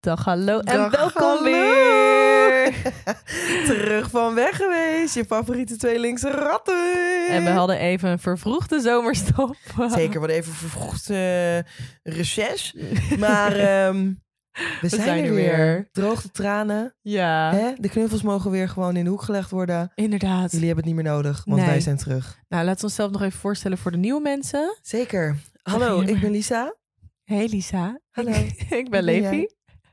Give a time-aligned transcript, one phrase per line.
[0.00, 1.42] Dag, hallo en Dag, welkom hallo.
[1.42, 2.74] weer.
[3.66, 5.14] Terug van weg geweest.
[5.14, 7.26] Je favoriete tweelingse ratten.
[7.28, 9.56] En we hadden even een vervroegde zomerstop.
[9.94, 11.58] Zeker, wat even vervroegd eh
[12.02, 12.74] reces.
[13.18, 14.12] Maar ehm,
[14.80, 15.88] we, zijn, er weer.
[15.92, 16.94] Droogte tranen.
[17.00, 17.72] Ja, Hè?
[17.78, 19.92] De knuffels mogen weer gewoon in de hoek gelegd worden.
[19.94, 20.50] inderdaad.
[20.52, 21.68] Jullie hebben het niet meer nodig, want Nee.
[21.70, 22.38] wij zijn terug.
[22.48, 24.78] Nou, laten we onszelf nog even voorstellen voor de nieuwe mensen.
[24.82, 25.36] Zeker.
[25.62, 26.74] Hallo, ik ben Lisa.
[27.24, 28.00] Hey Lisa.
[28.10, 28.32] Hallo.
[28.68, 29.46] Ik, ben Levi.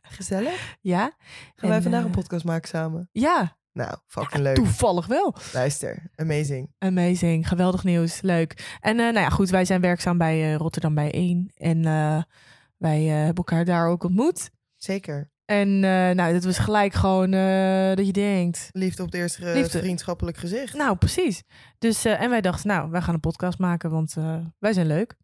[0.09, 0.77] Gezellig.
[0.81, 1.11] Ja.
[1.55, 3.09] Gaan wij vandaag eh, een podcast maken samen?
[3.11, 4.55] Ja, Nou, fucking leuk.
[4.55, 5.35] toevallig wel.
[5.53, 6.73] Luister, amazing.
[6.77, 8.77] Amazing, geweldig nieuws, leuk.
[8.79, 11.51] En eh, nou ja, goed, wij zijn werkzaam bij eh, Rotterdam bij 1.
[11.55, 12.21] En eh,
[12.77, 14.49] wij eh, hebben elkaar daar ook ontmoet.
[14.75, 15.31] Zeker.
[15.45, 18.69] En eh, nou, dat was gelijk gewoon eh, dat je denkt...
[18.71, 19.79] Liefde op het eerste eh, Liefde.
[19.79, 20.73] vriendschappelijk gezicht.
[20.75, 21.43] Nou, precies.
[21.79, 24.87] Dus, eh, en wij dachten, nou, wij gaan een podcast maken, want eh, wij zijn
[24.87, 25.15] leuk.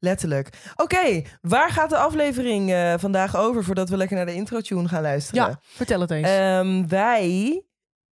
[0.00, 0.72] Letterlijk.
[0.76, 5.02] Oké, waar gaat de aflevering eh, vandaag over voordat we lekker naar de intro-tune gaan
[5.02, 5.44] luisteren?
[5.44, 6.28] Ja, vertel het eens.
[6.28, 7.62] Ehm, wij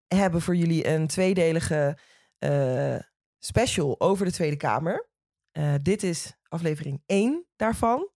[0.07, 1.97] hebben voor jullie een tweedelige
[2.37, 2.95] eh,
[3.39, 5.09] special over de Tweede Kamer.
[5.51, 8.09] Eh, dit is aflevering 1 daarvan.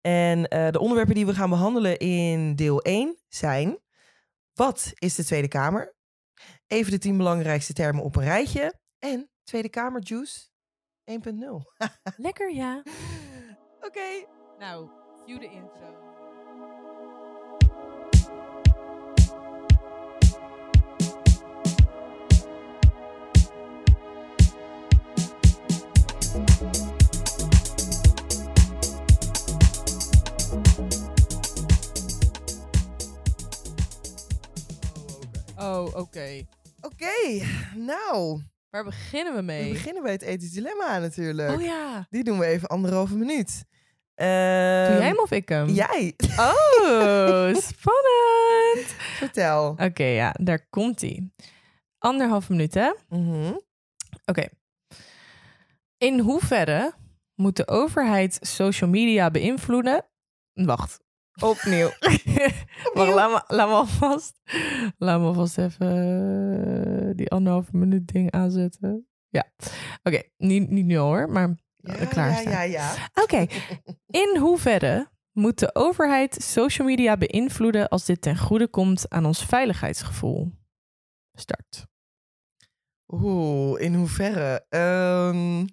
[0.00, 3.78] En de onderwerpen die we gaan behandelen in deel 1 zijn...
[4.52, 5.96] Wat is de Tweede Kamer?
[6.66, 8.74] Even de tien belangrijkste termen op een rijtje.
[8.98, 10.48] En Tweede Kamer Juice
[11.06, 11.62] 1.0.
[12.26, 12.82] Lekker, ja.
[13.80, 14.26] Oké.
[14.58, 14.88] Nou,
[15.26, 16.06] cue de intro.
[35.58, 36.46] Oh, oké.
[36.80, 39.72] Oké, nou, Waar beginnen we we mee?
[39.72, 41.50] beginnen bij het ethisch dilemma natuurlijk.
[41.58, 42.06] Oh ja.
[42.10, 43.64] Die doen we even anderhalve minuut.
[44.14, 45.68] Doe Ehm, jij hem of ik hem?
[45.68, 48.86] Jij, Oh, spannend.
[49.18, 49.76] vertel.
[49.78, 51.30] Oké, ja, daar komt hij.
[51.98, 52.92] Anderhalf minuut, hè?
[53.08, 53.52] Mhm.
[54.24, 54.44] Oké.
[55.98, 56.92] In hoeverre
[57.34, 60.04] moet de overheid social media beïnvloeden?
[60.52, 60.98] Wacht.
[61.40, 61.90] Opnieuw.
[62.94, 64.40] Wacht, laat me, laat me alvast,
[64.98, 65.86] laat me alvast even
[67.08, 69.06] eh, die anderhalve minuut ding aanzetten.
[69.28, 69.44] Ja.
[70.02, 73.10] Oké, niet, niet nu hoor, maar Ja, klaar ja, ja, ja.
[73.14, 73.46] Oké.
[74.22, 79.44] In hoeverre moet de overheid social media beïnvloeden als dit ten goede komt aan ons
[79.44, 80.52] veiligheidsgevoel?
[81.32, 81.86] Start.
[83.06, 84.66] Oeh, in hoeverre?
[84.68, 85.66] Ehm,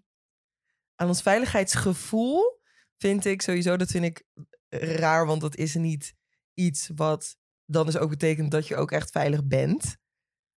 [0.95, 2.61] aan ons veiligheidsgevoel
[2.97, 4.25] vind ik sowieso, dat vind ik
[4.69, 6.15] raar, want dat is niet
[6.53, 9.97] iets wat dan dus ook betekent dat je ook echt veilig bent.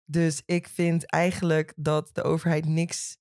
[0.05, 3.17] Dus ik vind eigenlijk dat de overheid niks.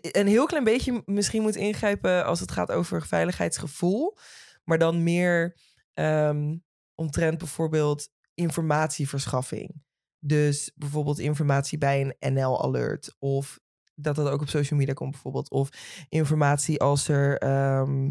[0.00, 4.16] Een heel klein beetje misschien moet ingrijpen als het gaat over veiligheidsgevoel.
[4.64, 5.56] Maar dan meer
[5.92, 6.56] ehm,
[6.94, 9.82] omtrent bijvoorbeeld informatieverschaffing.
[10.18, 13.16] Dus bijvoorbeeld informatie bij een NL-alert.
[13.18, 13.60] Of
[13.94, 15.50] dat dat ook op social media komt bijvoorbeeld.
[15.50, 15.68] Of
[16.08, 17.38] informatie als er...
[17.38, 18.10] ehm,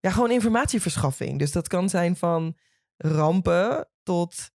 [0.00, 1.38] ja, gewoon informatieverschaffing.
[1.38, 2.56] Dus dat kan zijn van
[2.96, 4.50] rampen tot...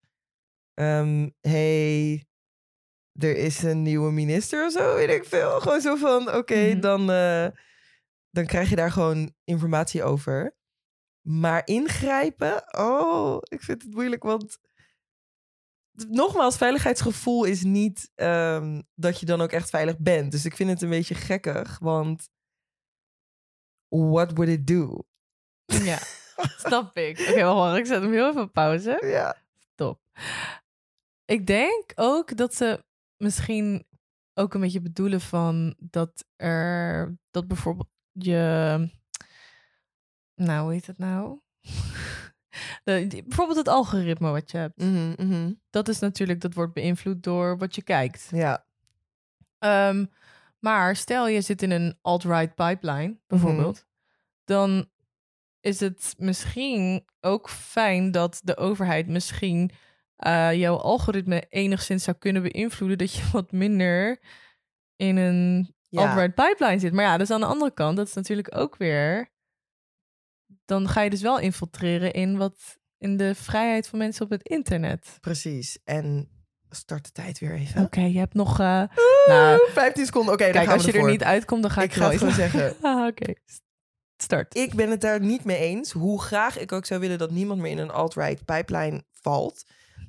[0.74, 2.26] ehm, hey,
[3.12, 5.60] er is een nieuwe minister of zo, weet ik veel.
[5.60, 6.80] Gewoon zo van, oké, Mhm.
[6.80, 7.48] dan, eh,
[8.30, 10.56] dan krijg je daar gewoon informatie over.
[11.28, 14.58] Maar ingrijpen, oh, ik vind het moeilijk, want
[16.08, 20.32] nogmaals, veiligheidsgevoel is niet ehm, dat je dan ook echt veilig bent.
[20.32, 22.30] Dus ik vind het een beetje gekkig, want
[23.90, 25.04] what would it do?
[25.66, 25.98] Ja,
[26.58, 27.20] snap ik.
[27.20, 29.02] Oké, wacht, wacht, ik zet hem heel even op pauze.
[29.06, 29.36] Ja,
[29.76, 30.00] Top.
[31.26, 32.84] Ik denk ook dat ze
[33.18, 33.86] misschien
[34.34, 38.90] ook een beetje bedoelen van dat er, dat bijvoorbeeld je,
[40.36, 41.40] nou, hoe heet het nou?
[42.84, 44.78] De- die- bijvoorbeeld het algoritme wat je hebt.
[44.82, 45.54] mhm, mhm.
[45.70, 48.28] Dat is natuurlijk, dat wordt beïnvloed door wat je kijkt.
[48.32, 48.66] ja.
[49.60, 50.06] Ehm,
[50.60, 53.86] maar stel je zit in een alt-right pipeline, bijvoorbeeld,
[54.44, 54.90] dan
[55.66, 59.72] is het misschien ook fijn dat de overheid misschien
[60.16, 64.20] eh, jouw algoritme enigszins zou kunnen beïnvloeden dat je wat minder
[64.96, 66.28] in een Ja.
[66.30, 66.94] pipeline zit.
[66.94, 69.32] Maar ja, is aan de andere kant, dat is natuurlijk ook weer,
[70.66, 74.44] dan ga je dus wel infiltreren in wat in de vrijheid van mensen op het
[74.44, 75.18] internet.
[75.22, 75.80] Precies.
[75.84, 76.30] En
[76.70, 77.82] start de tijd weer even.
[77.84, 78.60] Oké, je hebt nog.
[78.60, 78.84] eh,
[79.28, 80.34] nou, 15 seconden.
[80.34, 82.76] Oké, Kijk, als je er niet uitkomt, dan ga ik, Ik ga het gewoon zeggen.
[82.82, 83.34] Ah, Oké,
[84.18, 84.56] start.
[84.58, 85.92] Ik ben het daar niet mee eens.
[85.92, 89.64] Hoe graag ik ook zou willen dat niemand meer in een alt-right pipeline valt,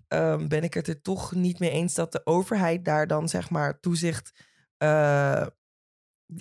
[0.09, 3.51] ehm, ben ik het er toch niet mee eens dat de overheid daar dan zeg
[3.51, 4.33] maar toezicht
[4.79, 5.47] eh,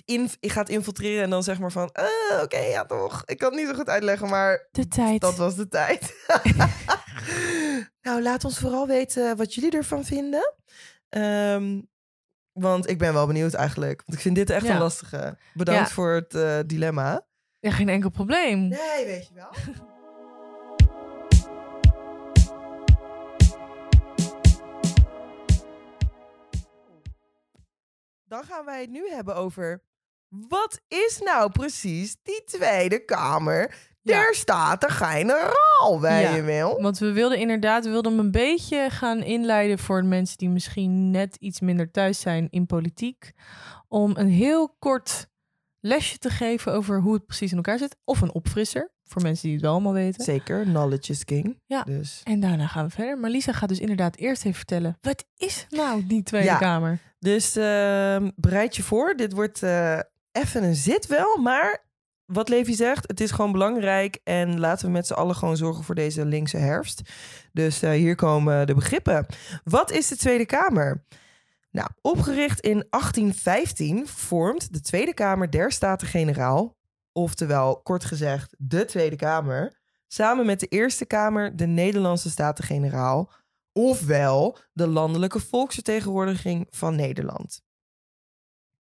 [0.04, 1.90] in, gaat infiltreren en dan zeg maar van...
[1.92, 3.22] "Ah, Oké, ja toch.
[3.24, 5.20] Ik kan het niet zo goed uitleggen, maar De tijd.
[5.20, 6.14] dat was de tijd.
[8.02, 10.54] nou, laat ons vooral weten wat jullie ervan vinden.
[11.08, 11.80] Ehm,
[12.52, 14.02] want ik ben wel benieuwd eigenlijk.
[14.06, 14.72] Want ik vind dit echt Ja.
[14.72, 15.38] een lastige.
[15.54, 15.94] Bedankt Ja.
[15.94, 17.26] voor het eh, dilemma.
[17.66, 18.68] Ja, geen enkel probleem.
[18.68, 19.48] Nee, weet je wel.
[28.28, 29.82] Dan gaan wij het nu hebben over...
[30.28, 34.12] Wat is nou precies die Tweede Kamer Ja.
[34.22, 36.34] der Staten-Generaal, wij Ja.
[36.34, 36.80] je wel?
[36.82, 40.48] Want we wilden inderdaad we wilden hem een beetje gaan inleiden voor de mensen die
[40.48, 43.32] misschien net iets minder thuis zijn in politiek.
[43.88, 45.28] Om een heel kort
[45.86, 47.96] lesje te geven over hoe het precies in elkaar zit.
[48.04, 50.24] Of een opfrisser, voor mensen die het wel allemaal weten.
[50.24, 51.60] Zeker, knowledge is king.
[51.66, 51.82] Ja.
[51.82, 52.20] Dus.
[52.24, 53.18] En daarna gaan we verder.
[53.18, 54.98] Maar Lisa gaat dus inderdaad eerst even vertellen.
[55.00, 56.56] Wat is nou die Tweede Ja.
[56.58, 56.98] Kamer?
[57.18, 59.14] Dus ehm, bereid je voor.
[59.16, 59.98] Dit wordt eh,
[60.32, 61.84] even een zit wel, maar
[62.24, 64.20] wat Levi zegt, het is gewoon belangrijk.
[64.24, 67.02] En laten we met z'n allen gewoon zorgen voor deze linkse herfst.
[67.52, 69.26] Dus eh, hier komen de begrippen.
[69.64, 71.04] Wat is de Tweede Kamer?
[71.76, 76.76] Nou, opgericht in 1815 vormt de Tweede Kamer der Staten-Generaal,
[77.12, 83.32] oftewel kort gezegd de Tweede Kamer, samen met de Eerste Kamer de Nederlandse Staten-Generaal,
[83.72, 87.62] ofwel de landelijke volksvertegenwoordiging van Nederland.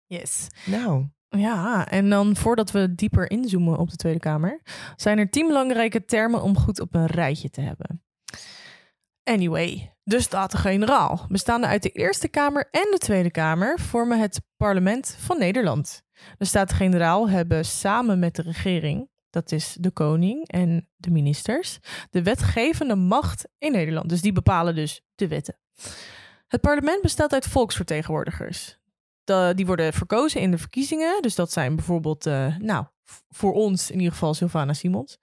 [0.07, 0.47] Yes.
[0.67, 4.61] Nou, Ja, en dan voordat we dieper inzoomen op de Tweede Kamer,
[4.97, 8.04] zijn er tien belangrijke termen om goed op een rijtje te hebben.
[9.25, 15.17] Anyway, de Staten-Generaal, bestaande uit de Eerste Kamer en de Tweede Kamer, vormen het parlement
[15.19, 16.03] van Nederland.
[16.39, 21.79] De Staten-Generaal hebben samen met de regering, dat is de koning en de ministers,
[22.11, 24.09] de wetgevende macht in Nederland.
[24.09, 25.59] Dus die bepalen dus de wetten.
[26.47, 28.79] Het parlement bestaat uit volksvertegenwoordigers.
[29.55, 31.23] Die worden verkozen in de verkiezingen.
[31.23, 32.87] Dus dat zijn bijvoorbeeld, eh, nou,
[33.29, 35.19] voor ons in ieder geval Sylvana Simons.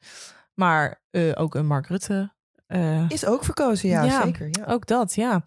[0.54, 2.34] Maar eh, ook een Mark Rutte.
[2.72, 4.24] Eh, is ook verkozen, ja, Ja.
[4.24, 4.48] zeker.
[4.52, 4.66] Ja.
[4.66, 5.46] ook dat, ja.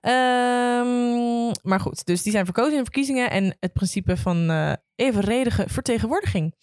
[0.00, 5.64] Ehm, maar goed, dus die zijn verkozen in verkiezingen en het principe van eh, evenredige
[5.68, 6.54] vertegenwoordiging.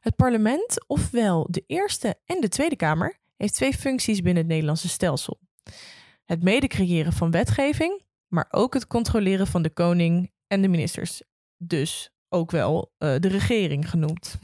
[0.00, 4.88] Het parlement, ofwel de Eerste en de Tweede Kamer, heeft twee functies binnen het Nederlandse
[4.88, 5.40] stelsel.
[6.24, 11.22] Het mede creëren van wetgeving, maar ook het controleren van de koning en de ministers.
[11.56, 14.38] Dus ook wel eh, de regering genoemd.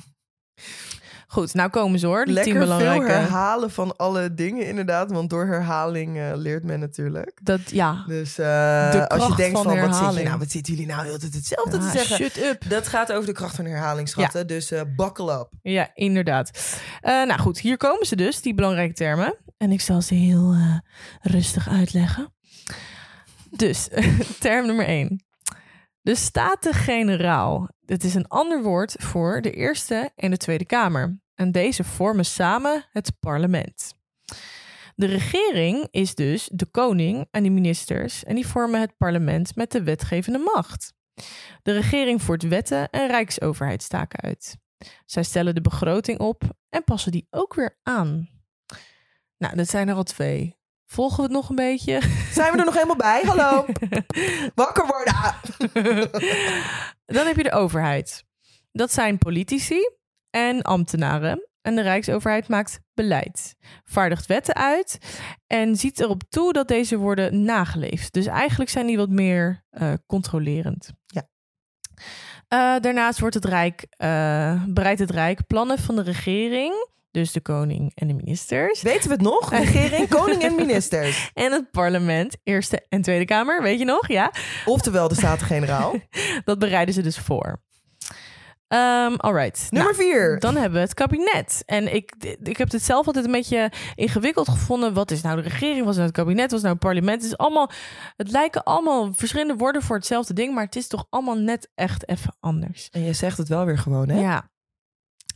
[1.29, 3.13] Goed, nou komen ze hoor, die tien Lekker veel belangrijke...
[3.13, 7.39] herhalen van alle dingen inderdaad, want door herhaling eh, leert men natuurlijk.
[7.43, 10.75] Dat, ja, Dus De als je denkt van van, wat, zit je nou, wat zitten
[10.75, 12.17] jullie nou heel de tijd hetzelfde te zeggen?
[12.17, 12.69] shut up.
[12.69, 14.47] Dat gaat over de kracht van herhaling, schatten.
[14.47, 15.49] Dus eh buckle up.
[15.63, 16.79] Ja, inderdaad.
[17.03, 19.37] Nou goed, hier komen ze dus, die belangrijke termen.
[19.57, 20.55] En ik zal ze heel
[21.23, 22.35] rustig uitleggen.
[23.51, 23.89] Dus,
[24.41, 25.26] term nummer één.
[26.07, 27.69] De Staten-Generaal.
[27.81, 31.21] Dit is een ander woord voor de Eerste en de Tweede Kamer.
[31.35, 33.95] En deze vormen samen het parlement.
[34.95, 38.25] De regering is dus de koning en de ministers.
[38.25, 40.95] En die vormen het parlement met de wetgevende macht.
[41.63, 44.57] De regering voert wetten en rijksoverheidstaken uit.
[45.07, 48.29] Zij stellen de begroting op en passen die ook weer aan.
[49.39, 50.57] Nou, dat zijn er al twee.
[50.87, 52.01] Volgen we het nog een beetje?
[52.33, 53.23] Zijn we er nog helemaal bij?
[53.25, 53.67] Hallo.
[54.55, 55.35] Wakker worden.
[57.07, 58.25] Dan heb je de overheid.
[58.73, 59.91] Dat zijn politici
[60.31, 61.49] en ambtenaren.
[61.63, 64.99] En de Rijksoverheid maakt beleid, vaardigt wetten uit
[65.47, 68.13] en ziet erop toe dat deze worden nageleefd.
[68.13, 70.93] Dus eigenlijk zijn die wat meer eh, controlerend.
[71.07, 71.29] Ja.
[72.49, 77.41] Eh, daarnaast wordt het Rijk, eh, bereidt het Rijk plannen van de regering, dus de
[77.41, 78.83] koning en de ministers.
[78.83, 79.51] Weten we het nog?
[79.65, 81.31] Regering, koning en ministers.
[81.35, 84.09] En het parlement, Eerste en Tweede Kamer, weet je nog?
[84.09, 84.33] Ja.
[84.65, 85.95] Oftewel de Staten-Generaal.
[86.45, 87.61] Dat bereiden ze dus voor.
[88.69, 89.67] Ehm alright.
[89.71, 90.39] Nummer Nou, vier.
[90.39, 91.63] dan hebben we het kabinet.
[91.67, 94.95] En ik, ik heb het zelf altijd een beetje ingewikkeld gevonden.
[94.95, 95.81] Wat is nou de regering?
[95.81, 96.51] Wat is nou het kabinet?
[96.51, 97.23] Wat is nou het parlement?
[97.23, 97.71] Het, is allemaal,
[98.17, 100.55] het lijken allemaal verschillende woorden voor hetzelfde ding.
[100.55, 102.89] Maar het is toch allemaal net echt even anders.
[102.91, 104.21] En je zegt het wel weer gewoon, hè?
[104.21, 104.51] Ja.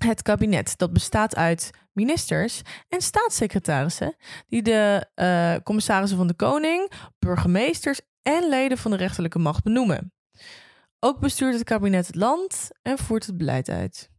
[0.04, 4.16] Het kabinet, dat bestaat uit ministers en staatssecretarissen...
[4.48, 8.00] die de eh, commissarissen van de koning, burgemeesters...
[8.22, 10.12] en leden van de rechterlijke macht benoemen.
[10.98, 14.10] Ook bestuurt het kabinet het land en voert het beleid uit.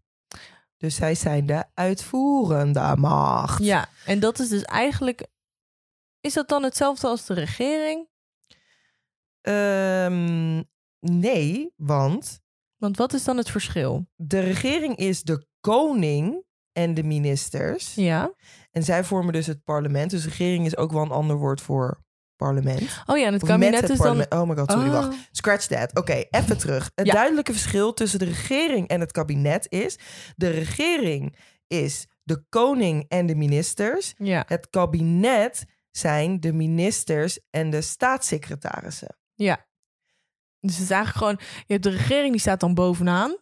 [0.78, 3.64] Dus zij zijn de uitvoerende macht.
[3.64, 5.28] Ja, en dat is dus eigenlijk...
[6.20, 8.10] Is dat dan hetzelfde als de regering?
[9.42, 10.64] Ehm,
[11.00, 12.40] nee, want
[12.78, 14.08] Want wat is dan het verschil?
[14.16, 17.96] de regering is de koning en de ministers.
[17.96, 18.34] Ja,
[18.72, 20.12] En zij vormen dus het parlement.
[20.12, 22.04] Dus regering is ook wel een ander woord voor
[22.36, 22.82] parlement.
[23.06, 24.26] Oh ja, en het Of kabinet het is dan...
[24.30, 24.94] Oh my god, sorry, Oh.
[24.94, 25.16] wacht.
[25.32, 25.98] Scratch that.
[25.98, 26.92] Oké, even terug.
[26.96, 27.14] Het Ja.
[27.14, 29.98] duidelijke verschil tussen de regering en het kabinet is...
[30.36, 31.36] de regering
[31.68, 34.14] is de koning en de ministers.
[34.18, 39.18] Ja, Het kabinet zijn de ministers en de staatssecretarissen.
[39.36, 39.70] ja.
[40.60, 41.40] Dus het is eigenlijk gewoon...
[41.66, 43.38] Je hebt de regering, die staat dan bovenaan.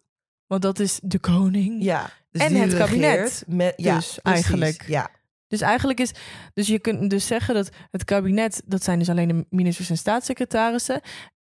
[0.50, 1.84] Want dat is de koning.
[1.84, 3.44] Ja, dus En het kabinet.
[3.48, 4.24] Met, ja, Dus precies.
[4.24, 4.84] eigenlijk.
[4.88, 5.10] Ja,
[5.48, 6.12] Dus eigenlijk is...
[6.53, 8.62] Dus je kunt dus zeggen dat het kabinet...
[8.65, 11.01] Dat zijn dus alleen de ministers en staatssecretarissen.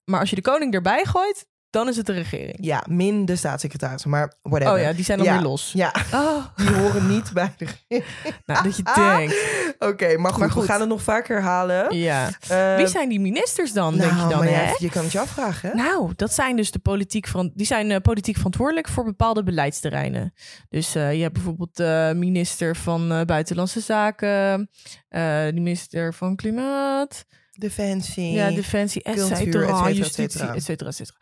[0.05, 2.57] Maar als je de koning erbij gooit, dan is het de regering.
[2.61, 4.75] ja, min de staatssecretarissen, maar whatever.
[4.75, 5.33] Oh ja, die zijn dan Ja.
[5.35, 5.71] weer los.
[5.75, 8.05] Ja, Oh, die horen niet bij de regering.
[8.47, 9.35] nou, dat je denkt.
[9.91, 10.65] Oké, maar, goed, Maar we goed.
[10.65, 11.97] gaan het nog vaker herhalen.
[11.97, 12.29] Ja.
[12.49, 14.75] Eh, Wie zijn die ministers dan, denk je nou, dan, maar ja, hè?
[14.79, 15.69] je kan het je afvragen.
[15.71, 15.75] hè?
[15.77, 20.33] Nou, dat zijn dus de politiek van, die zijn eh, politiek verantwoordelijk voor bepaalde beleidsterreinen.
[20.69, 24.71] Dus eh, je hebt bijvoorbeeld de minister van Buitenlandse Zaken,
[25.09, 27.25] de minister van Klimaat,
[27.59, 28.33] Defensie.
[28.33, 30.55] ja, Defensie, et cultuur, cetera, et cetera, et justitie, cetera.
[30.55, 31.17] et cetera, et cetera.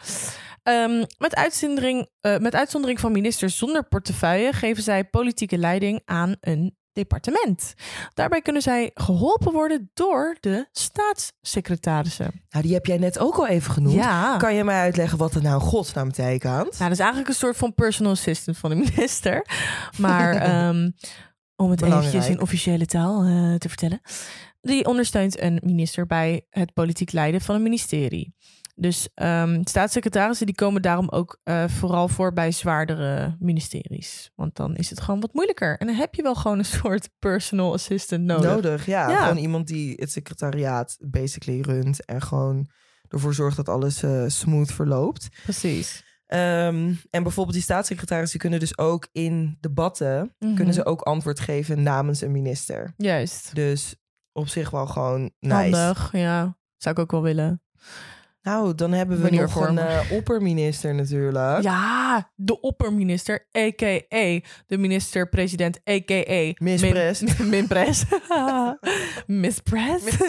[0.62, 6.36] Ehm, met, uitzondering, eh, met uitzondering van ministers zonder portefeuille geven zij politieke leiding aan
[6.40, 7.74] een departement.
[8.14, 12.42] Daarbij kunnen zij geholpen worden door de staatssecretarissen.
[12.50, 13.94] Nou, die heb jij net ook al even genoemd.
[13.94, 14.36] Ja.
[14.36, 16.62] Kan je mij uitleggen wat er nou in godsnaam betekent?
[16.62, 19.46] Nou, dat is eigenlijk een soort van personal assistant van de minister.
[19.98, 20.90] Maar ehm,
[21.56, 22.14] om het Belangrijk.
[22.14, 24.00] eventjes in officiële taal eh, te vertellen.
[24.64, 28.34] Die ondersteunt een minister bij het politiek leiden van een ministerie.
[28.76, 34.30] Dus ehm, staatssecretarissen die komen daarom ook eh, vooral voor bij zwaardere ministeries.
[34.34, 35.78] Want dan is het gewoon wat moeilijker.
[35.78, 38.50] En dan heb je wel gewoon een soort personal assistant nodig.
[38.54, 39.10] Nodig, ja.
[39.10, 39.22] Ja.
[39.22, 42.68] Gewoon iemand die het secretariaat basically runt en gewoon
[43.08, 45.28] ervoor zorgt dat alles eh, smooth verloopt.
[45.42, 46.04] Precies.
[46.26, 50.54] Ehm, en bijvoorbeeld die staatssecretarissen kunnen dus ook in debatten Mhm.
[50.54, 52.92] kunnen ze ook antwoord geven namens een minister.
[52.96, 53.54] Juist.
[53.54, 53.94] Dus
[54.34, 55.54] op zich wel gewoon nice.
[55.54, 56.56] Handig, ja.
[56.76, 57.62] Zou ik ook wel willen.
[58.44, 61.62] Nou, dan hebben we nog een eh, opperminister natuurlijk.
[61.62, 64.40] Ja, de opperminister, a.k.a.
[64.66, 66.52] de minister-president, a.k.a.
[67.68, 68.04] Press.
[69.26, 70.20] Miss Press.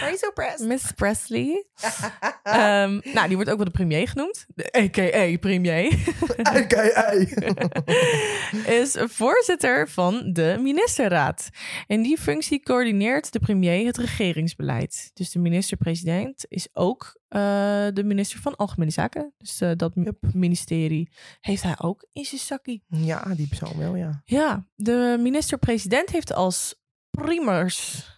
[0.00, 0.66] Are you so pressed?
[0.66, 1.64] Miss Presley.
[2.42, 4.46] Ehm, nou, die wordt ook wel de premier genoemd.
[4.54, 5.38] De a.k.a.
[5.38, 5.98] premier.
[8.66, 11.48] is voorzitter van de ministerraad.
[11.86, 15.10] In die functie coördineert de premier het regeringsbeleid.
[15.14, 17.40] Dus de minister-president is ook eh,
[17.92, 19.34] de minister van Algemene Zaken.
[19.36, 19.92] Dus eh, dat
[20.32, 22.84] ministerie heeft hij ook in zijn zakkie.
[22.86, 24.22] Ja, die persoon wel, ja.
[24.24, 26.74] Ja, de minister-president heeft als
[27.10, 28.08] primers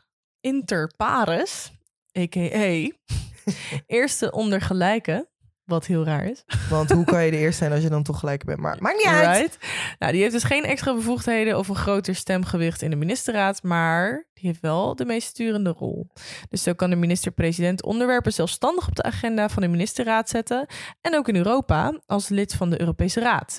[0.40, 1.72] inter pares,
[2.18, 2.90] a.k.a.
[3.86, 5.30] eerste onder gelijke,
[5.64, 6.44] wat heel raar is.
[6.70, 8.58] Want hoe kan je de eerste zijn als je dan toch gelijk bent?
[8.58, 9.38] Maar maakt niet uit.
[9.38, 9.58] Right?
[9.98, 14.26] Nou, die heeft dus geen extra bevoegdheden of een groter stemgewicht in de ministerraad, maar
[14.34, 16.06] die heeft wel de meest sturende rol.
[16.48, 20.66] Dus zo kan de minister-president onderwerpen zelfstandig op de agenda van de ministerraad zetten
[21.00, 23.58] en ook in Europa als lid van de Europese Raad.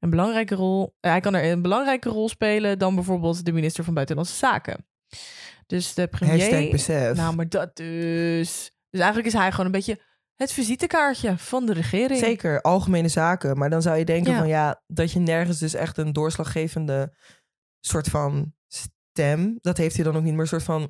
[0.00, 3.94] Een belangrijke rol, hij kan er een belangrijke rol spelen dan bijvoorbeeld de minister van
[3.94, 4.86] Buitenlandse Zaken.
[5.66, 6.38] Dus de premier.
[6.38, 7.16] Hashtag besef.
[7.16, 8.72] Nou, maar dat dus.
[8.90, 10.00] Dus eigenlijk is hij gewoon een beetje
[10.36, 12.20] het visitekaartje van de regering.
[12.20, 13.58] Zeker, algemene zaken.
[13.58, 14.38] Maar dan zou je denken Ja.
[14.38, 17.16] van ja, dat je nergens dus echt een doorslaggevende
[17.80, 19.58] soort van stem.
[19.60, 20.80] Dat heeft hij dan ook niet, maar een soort van.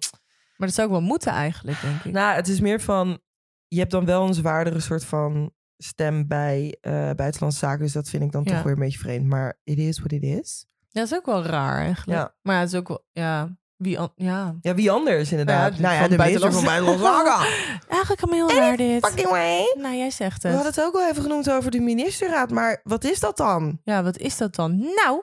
[0.57, 2.13] Maar dat zou ook wel moeten eigenlijk, denk ik.
[2.13, 3.21] Nou, het is meer van.
[3.69, 7.83] Je hebt dan wel een zwaardere soort van stem bij eh, buitenlandse zaken.
[7.83, 8.55] Dus dat vind ik dan Ja.
[8.55, 9.27] toch weer een beetje vreemd.
[9.27, 10.67] Maar it is what it is.
[10.89, 12.19] Ja, dat is ook wel raar eigenlijk.
[12.21, 12.35] Ja.
[12.43, 14.55] Maar het is ook wel, ja, wie, an- ja.
[14.61, 15.79] Ja, wie anders inderdaad?
[15.79, 17.89] Nou ja, de minister van buitenlandse- buitenlandse zaken.
[17.97, 19.07] Eigenlijk een heel raar dit.
[19.07, 19.75] Fucking way.
[19.79, 20.57] Nou, jij zegt We het.
[20.57, 22.51] hadden het ook al even genoemd over de ministerraad.
[22.51, 23.81] Maar wat is dat dan?
[23.85, 24.79] Ja, wat is dat dan?
[24.79, 25.23] Nou,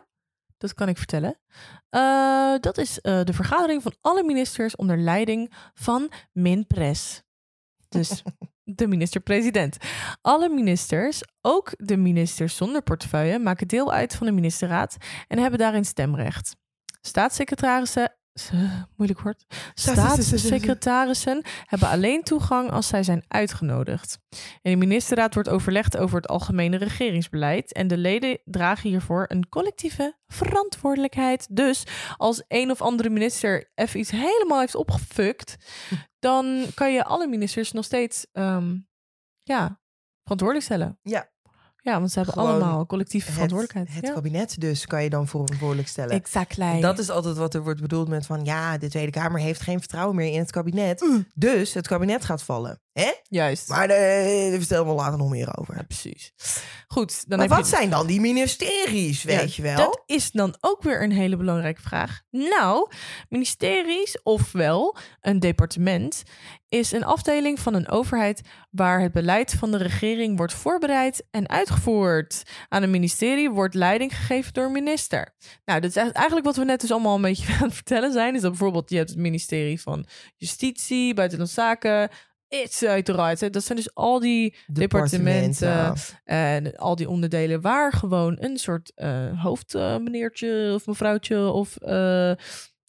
[0.58, 1.39] dat kan ik vertellen.
[1.89, 7.24] Eh, dat is eh, de vergadering van alle ministers onder leiding van Minpres.
[7.89, 8.24] Dus
[8.63, 9.78] de minister-president.
[10.22, 14.98] Alle ministers, ook de ministers zonder portefeuille, maken deel uit van de ministerraad
[15.28, 16.56] en hebben daarin stemrecht.
[17.01, 18.13] Staatssecretarissen,
[18.96, 24.19] moeilijk woord, staatssecretarissen hebben alleen toegang als zij zijn uitgenodigd.
[24.62, 29.50] In de ministerraad wordt overlegd over het algemene regeringsbeleid en de leden dragen hiervoor een
[29.50, 31.48] collectieve verantwoordelijkheid.
[31.55, 31.84] Dus
[32.17, 35.55] als een of andere minister even iets helemaal heeft opgefukt,
[36.19, 38.77] dan kan je alle ministers nog steeds ehm,
[39.39, 39.81] ja,
[40.22, 41.00] verantwoordelijk stellen.
[41.01, 41.29] Ja.
[41.81, 43.95] Ja, want ze hebben Gewoon allemaal collectieve Het, verantwoordelijkheid.
[43.95, 44.13] het ja.
[44.13, 46.15] kabinet dus kan je dan verantwoordelijk stellen.
[46.15, 46.81] Exactly.
[46.81, 49.79] Dat is altijd wat er wordt bedoeld met van ja, de Tweede Kamer heeft geen
[49.79, 51.01] vertrouwen meer in het kabinet.
[51.01, 51.27] Mm.
[51.33, 52.81] Dus het kabinet gaat vallen.
[53.00, 53.12] Hè?
[53.29, 53.70] Juist.
[53.70, 55.75] Maar daar vertellen we later nog meer over.
[55.75, 56.34] Ja, precies.
[56.88, 57.75] Goed, dan maar heb wat je...
[57.75, 59.77] zijn dan die ministeries, weet Ja, je wel?
[59.77, 62.22] Dat is dan ook weer een hele belangrijke vraag.
[62.32, 62.91] Nou,
[63.29, 66.24] ministeries, ofwel een departement,
[66.70, 68.41] is een afdeling van een overheid
[68.72, 72.44] waar het beleid van de regering wordt voorbereid en uitgevoerd.
[72.70, 75.36] Aan een ministerie wordt leiding gegeven door een minister.
[75.65, 78.36] Nou, dat is eigenlijk wat we net dus allemaal een beetje aan het vertellen zijn.
[78.36, 82.10] Is dat bijvoorbeeld, je hebt het ministerie van Justitie, Buitenlandse Zaken,
[82.50, 83.34] et cetera.
[83.36, 89.44] Dat zijn dus al die departementen en al die onderdelen waar gewoon een soort eh
[89.44, 92.32] hoofdmeneertje of mevrouwtje of eh,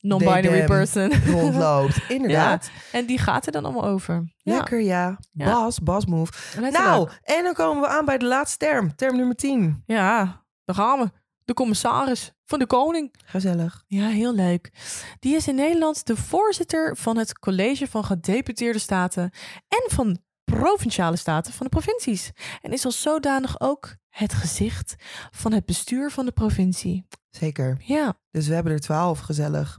[0.01, 1.13] non-binary person.
[1.41, 2.01] rondloopt.
[2.09, 2.71] Inderdaad.
[2.93, 4.33] en die gaat er dan allemaal over.
[4.43, 5.19] Lekker, ja.
[5.33, 5.45] Ja.
[5.45, 6.33] Bas, Bas move.
[6.71, 8.95] Nou, en dan komen we aan bij de laatste term.
[8.97, 9.83] Term nummer 10.
[9.87, 11.20] Ja, daar gaan we.
[11.51, 13.15] De commissaris van de koning.
[13.25, 13.85] Gezellig.
[13.87, 14.71] Ja, heel leuk.
[15.19, 19.31] Die is in Nederland de voorzitter van het College van Gedeputeerde Staten
[19.69, 22.31] en van provinciale staten van de provincies.
[22.61, 24.95] En is als zodanig ook het gezicht
[25.31, 27.07] van het bestuur van de provincie.
[27.31, 27.77] Zeker.
[27.85, 29.19] Ja, Dus we hebben er 12.
[29.19, 29.79] Gezellig.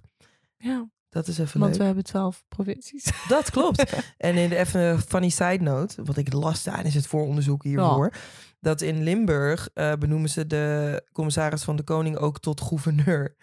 [0.58, 0.90] ja.
[1.12, 1.80] Dat is even Want leuk.
[1.80, 3.12] we hebben twaalf provincies.
[3.28, 3.94] Dat klopt.
[4.18, 8.14] en in de even een funny side note, wat ik las tijdens het vooronderzoek hiervoor,
[8.60, 13.36] dat in Limburg eh, benoemen ze de commissaris van de koning ook tot gouverneur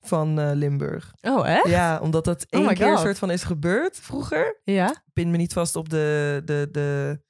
[0.00, 1.12] van eh, Limburg.
[1.20, 1.58] Oh, hè?
[1.68, 2.98] Ja, omdat dat Oh één keer God.
[2.98, 4.60] soort van is gebeurd vroeger.
[4.64, 4.94] Ja?
[5.12, 7.20] Pin me niet vast op de, de, de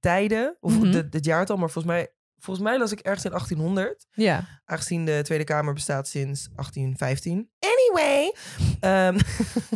[0.00, 0.90] tijden of Mhm.
[0.90, 4.06] de, het jaartal, maar volgens mij, volgens mij las ik ergens in 1800.
[4.12, 4.44] Ja.
[4.64, 7.50] Aangezien de Tweede Kamer bestaat sinds 1815.
[7.58, 8.34] Anyway.
[8.80, 9.18] ehm,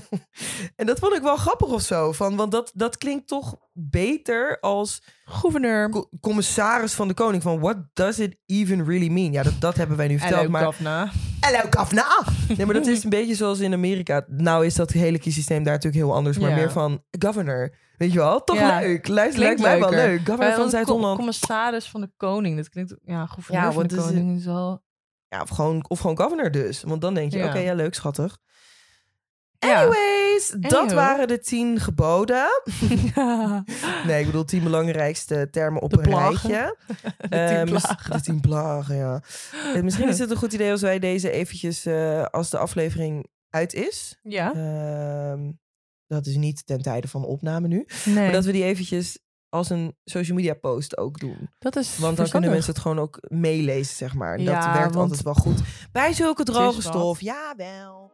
[0.80, 2.12] en dat vond ik wel grappig of zo.
[2.12, 5.90] Van, want dat, dat klinkt toch beter als Gouverneur.
[5.90, 7.42] co- commissaris van de koning.
[7.42, 9.32] Van what does it even really mean?
[9.32, 10.36] Ja, dat, dat hebben wij nu verteld.
[10.36, 11.10] Hello, maar Gavna.
[11.40, 12.24] Hello, Kafna!
[12.56, 14.24] Nee, maar dat is een beetje zoals in Amerika.
[14.28, 16.38] Nou is dat hele kiesysteem daar natuurlijk heel anders.
[16.38, 16.56] Maar Ja.
[16.56, 17.74] meer van governor.
[17.98, 18.44] Weet je wel?
[18.44, 18.80] Toch Ja.
[18.80, 19.08] leuk.
[19.08, 20.18] Lijkt, Klinkt lijkt mij wel leuk.
[20.28, 21.16] Governor van Zuid-Holland.
[21.16, 22.56] commissaris van de koning.
[22.56, 22.94] Dat klinkt...
[23.04, 24.82] Ja, gouverneur Ja, van de is koning is wel...
[25.28, 26.82] Ja, of gewoon, of gewoon governor dus.
[26.82, 27.46] Want dan denk je, Ja.
[27.46, 28.38] oké, ja, leuk, schattig.
[29.58, 32.46] Anyways, dat waren de tien geboden.
[34.06, 36.50] Nee, ik bedoel tien belangrijkste termen op De een plagen.
[36.50, 36.76] rijtje.
[37.28, 38.10] De Eh, tien mis- plagen.
[38.12, 39.20] De tien plagen, ja.
[39.74, 43.26] Eh, misschien is het een goed idee als wij deze eventjes, eh, als de aflevering
[43.50, 44.18] uit is.
[44.22, 44.52] Ja.
[44.54, 45.50] Ehm,
[46.06, 47.86] dat is niet ten tijde van opname nu.
[48.04, 51.50] Nee, Maar dat we die eventjes als een social media post ook doen.
[51.58, 54.36] dat is Want dan kunnen mensen het gewoon ook meelezen, zeg maar.
[54.36, 55.60] Dat Ja, werkt want altijd wel goed.
[55.92, 58.12] Bij zulke droge stof, jawel.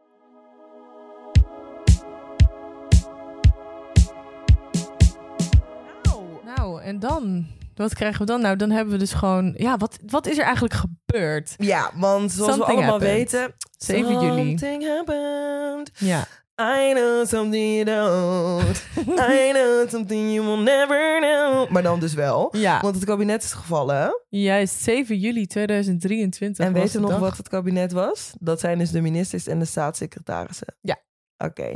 [6.03, 6.23] Nou,
[6.55, 7.47] Nou, en dan?
[7.75, 8.41] Wat krijgen we dan?
[8.41, 9.53] Nou, dan hebben we dus gewoon...
[9.57, 11.53] Ja, wat, wat is er eigenlijk gebeurd?
[11.57, 13.31] Ja, want zoals we allemaal happened.
[13.31, 13.53] weten...
[13.77, 14.57] 7 juli.
[14.57, 15.91] Something happened.
[15.95, 16.27] Ja.
[16.63, 18.83] I know something you don't.
[19.29, 21.69] I know something you will never know.
[21.69, 22.55] Maar dan dus wel.
[22.57, 24.21] Ja, Want het kabinet is gevallen.
[24.29, 27.19] juist 7 juli 2023 En weet je nog dag.
[27.19, 28.33] wat het kabinet was?
[28.39, 30.75] Dat zijn dus de ministers en de staatssecretarissen.
[30.81, 30.97] Ja.
[31.37, 31.75] Oké.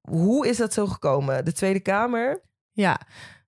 [0.00, 1.44] Hoe is dat zo gekomen?
[1.44, 3.00] De Tweede Kamer Ja,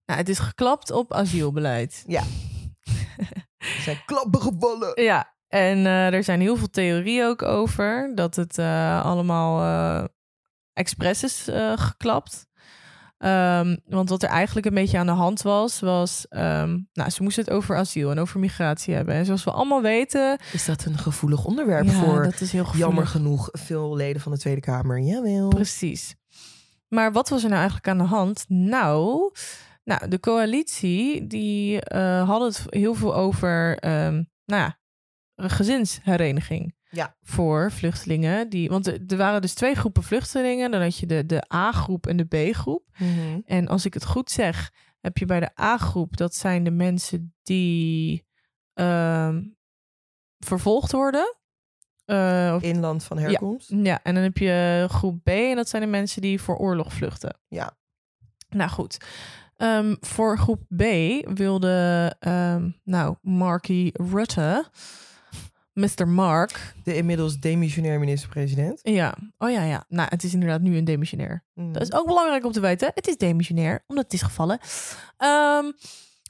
[0.07, 2.05] nou, het is geklapt op asielbeleid.
[3.85, 5.03] zijn klappen gevallen.
[5.03, 10.05] Ja, en eh, er zijn heel veel theorieën ook over dat het eh, allemaal eh
[10.81, 12.49] expres is eh, geklapt.
[13.19, 16.27] Ehm, want wat er eigenlijk een beetje aan de hand was, was...
[16.29, 19.15] ehm, nou, ze moesten het over asiel en over migratie hebben.
[19.15, 20.39] En zoals we allemaal weten...
[20.53, 22.87] Is dat een gevoelig onderwerp ja, voor dat is heel gevoelig.
[22.87, 24.99] jammer genoeg veel leden van de Tweede Kamer?
[24.99, 25.49] Jawel.
[25.49, 26.15] Precies.
[26.89, 28.45] Maar wat was er nou eigenlijk aan de hand?
[28.49, 29.33] Nou,
[29.85, 34.79] nou de coalitie die eh had het heel veel over, ehm, nou ja,
[35.37, 36.75] gezinshereniging.
[36.91, 37.17] Ja.
[37.23, 38.49] Voor vluchtelingen.
[38.49, 40.71] Die, want er waren dus twee groepen vluchtelingen.
[40.71, 42.85] Dan had je de, de A-groep en de B-groep.
[42.99, 43.41] Mhm.
[43.45, 47.35] En als ik het goed zeg, heb je bij de A-groep, dat zijn de mensen
[47.43, 48.27] die
[48.75, 49.43] ehm,
[50.39, 51.37] vervolgd worden.
[52.05, 53.71] Eh, of In land van herkomst.
[53.83, 56.93] ja, en dan heb je groep B en dat zijn de mensen die voor oorlog
[56.93, 57.39] vluchten.
[57.49, 57.77] Ja.
[58.49, 58.97] Nou goed.
[59.57, 60.83] Ehm, voor groep B
[61.35, 64.65] wilde, ehm, nou, Marky Rutte,
[65.73, 66.09] Mr.
[66.09, 66.75] Mark.
[66.85, 68.81] De inmiddels demissionair minister-president.
[68.83, 69.85] Ja, oh ja, ja.
[69.89, 71.45] Nou, het is inderdaad nu een demissionair.
[71.55, 71.73] Mhm.
[71.73, 72.91] Dat is ook belangrijk om te weten.
[72.95, 74.59] Het is demissionair, omdat het is gevallen.
[75.17, 75.65] Ehm,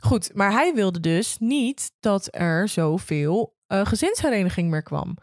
[0.01, 5.17] goed, maar hij wilde dus niet dat er zoveel eh gezinshereniging meer kwam.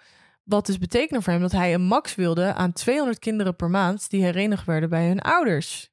[0.44, 4.10] Wat dus betekende voor hem dat hij een max wilde aan 200 kinderen per maand
[4.10, 5.92] die herenigd werden bij hun ouders.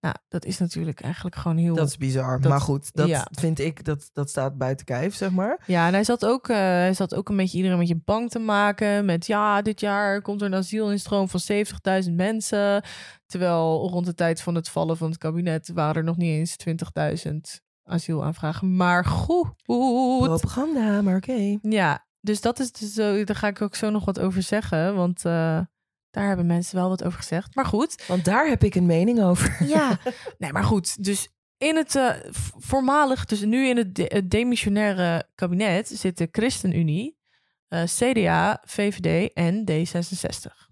[0.00, 1.74] Nou, dat is natuurlijk eigenlijk gewoon heel...
[1.74, 2.40] Dat is bizar.
[2.40, 3.28] Dat- maar goed, dat ja.
[3.30, 5.62] vind ik, dat, dat staat buiten kijf, zeg maar.
[5.66, 8.30] Ja, en hij zat, ook, eh, hij zat ook een beetje iedereen met je bang
[8.30, 9.04] te maken.
[9.04, 11.40] Met ja, dit jaar komt er een asielinstroom van
[12.04, 12.82] 70.000 mensen.
[13.26, 16.56] Terwijl rond de tijd van het vallen van het kabinet waren er nog niet eens
[17.26, 17.32] 20.000
[17.84, 18.76] asielaanvragen.
[18.76, 19.52] Maar goed.
[19.64, 21.58] Propaganda, maar oké.
[21.62, 23.24] Ja, dus dat is dus zo.
[23.24, 24.94] Daar ga ik ook zo nog wat over zeggen.
[24.94, 25.60] Want eh,
[26.10, 27.54] daar hebben mensen wel wat over gezegd.
[27.54, 28.04] Maar goed.
[28.06, 29.56] Want daar heb ik een mening over.
[29.66, 29.98] Ja,
[30.38, 31.04] nee, maar goed.
[31.04, 32.10] Dus in het eh,
[32.58, 37.16] voormalig, dus nu in het, de- het demissionaire kabinet zit de ChristenUnie,
[37.68, 40.66] eh, CDA, VVD en D66.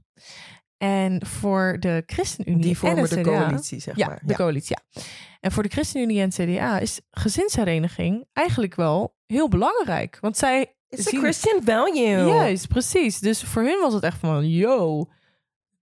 [0.76, 4.20] En voor de ChristenUnie Die en vormen de de CDA, coalitie, zeg ja, maar.
[4.24, 5.00] de coalitie, ja.
[5.40, 10.18] En voor de ChristenUnie en CDA is gezinshereniging eigenlijk wel heel belangrijk.
[10.20, 12.26] Want zij It's a Christian value.
[12.26, 13.18] Juist, precies.
[13.18, 15.06] Dus voor hun was het echt van, yo,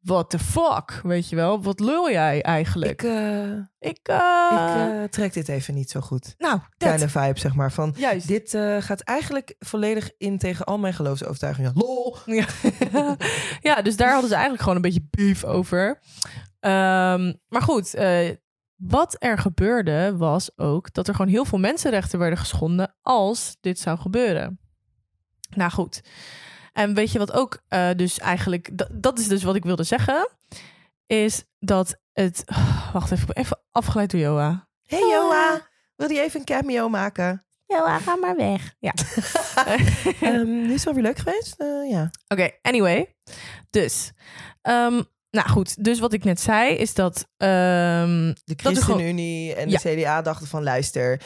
[0.05, 1.62] what the fuck, weet je wel?
[1.62, 3.03] Wat lul jij eigenlijk?
[3.03, 6.35] Ik, eh, Ik, ik eh, eh, trek dit even niet zo goed.
[6.38, 6.69] nou, dat.
[6.77, 7.73] Kleine vibe, zeg maar.
[7.73, 8.27] Van, Juist.
[8.27, 11.73] dit gaat eigenlijk volledig in tegen al mijn geloofsovertuigingen.
[11.75, 12.17] Lol!
[12.27, 12.47] Ja.
[13.61, 16.01] ja, dus daar hadden ze eigenlijk gewoon een beetje beef over.
[16.61, 17.95] Ehm, maar goed,
[18.77, 23.79] wat er gebeurde was ook dat er gewoon heel veel mensenrechten werden geschonden als dit
[23.79, 24.59] zou gebeuren.
[25.51, 26.03] Nou goed.
[26.75, 29.83] En weet je wat ook eh, dus eigenlijk, dat, dat is dus wat ik wilde
[29.83, 30.29] zeggen,
[31.07, 32.45] is dat het,
[32.93, 34.69] wacht even, ik ben even afgeleid door Joa.
[34.87, 37.47] Hey Joa, wil je even een cameo maken?
[37.67, 38.75] Joa, ga maar weg.
[38.79, 38.93] Ja.
[40.21, 41.55] Ehm dit is wel weer leuk geweest.
[41.61, 42.11] Eh, ja.
[42.29, 43.15] Oké, anyway.
[43.71, 44.13] Dus,
[44.63, 45.03] ehm,
[45.35, 45.85] nou goed.
[45.85, 47.27] Dus wat ik net zei is dat...
[47.37, 49.94] ehm, De gewoon- ChristenUnie en de Ja.
[49.94, 50.62] CDA dachten van...
[50.62, 51.20] luister,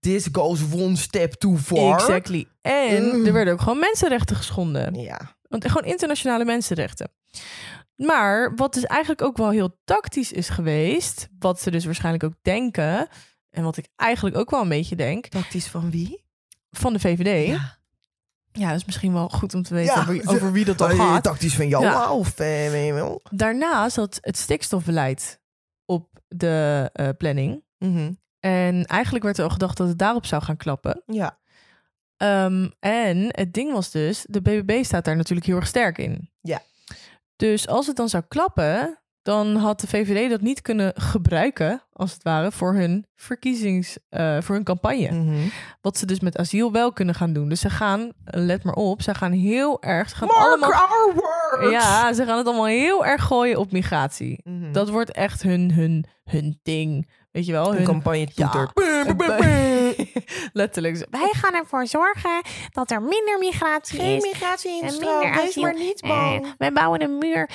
[0.00, 1.94] this goes one step too far.
[1.94, 2.46] exactly.
[2.60, 3.26] En Mm.
[3.26, 4.94] er werden ook gewoon mensenrechten geschonden.
[4.94, 5.36] Ja.
[5.48, 7.10] Want gewoon internationale mensenrechten.
[7.96, 11.28] Maar wat dus eigenlijk ook wel heel tactisch is geweest...
[11.38, 13.08] wat ze dus waarschijnlijk ook denken...
[13.50, 15.26] en wat ik eigenlijk ook wel een beetje denk...
[15.26, 16.22] Tactisch van wie?
[16.70, 17.46] van de VVD...
[17.46, 17.78] Ja.
[18.58, 20.78] Ja, dat is misschien wel goed om te weten Ja, over, wie- over wie dat
[20.78, 21.22] dan gaat.
[21.22, 22.12] Tactisch van Joa Ja.
[22.12, 22.28] of...
[22.38, 23.22] eh, weet je wel?
[23.30, 25.40] Daarna zat het stikstofbeleid
[25.84, 27.64] op de eh, planning.
[27.78, 28.12] Mhm.
[28.40, 31.02] En eigenlijk werd er al gedacht dat het daarop zou gaan klappen.
[31.06, 31.38] Ja.
[32.16, 36.30] Ehm, en het ding was dus, de BBB staat daar natuurlijk heel erg sterk in.
[36.40, 36.60] Ja.
[37.36, 42.12] Dus als het dan zou klappen, dan had de VVD dat niet kunnen gebruiken, als
[42.12, 45.10] het ware, voor hun verkiezings, eh, voor hun campagne.
[45.10, 45.48] Mhm.
[45.80, 47.48] Wat ze dus met asiel wel kunnen gaan doen.
[47.48, 51.14] Dus ze gaan, let maar op, ze gaan heel erg, ze gaan Mark allemaal, our
[51.14, 51.70] words!
[51.70, 54.40] ja, ze gaan het allemaal heel erg gooien op migratie.
[54.42, 54.72] Mhm.
[54.72, 57.10] Dat wordt echt hun, hun, hun ding.
[57.30, 57.70] Weet je wel?
[57.70, 58.70] een Hun, campagne Ja.
[60.52, 61.06] Letterlijk.
[61.10, 64.22] Wij gaan ervoor zorgen dat er minder migratie Geen is.
[64.22, 65.44] migratie in En de minder stroom.
[65.44, 66.44] Wees maar niet bang.
[66.44, 67.50] Eh, wij bouwen een muur.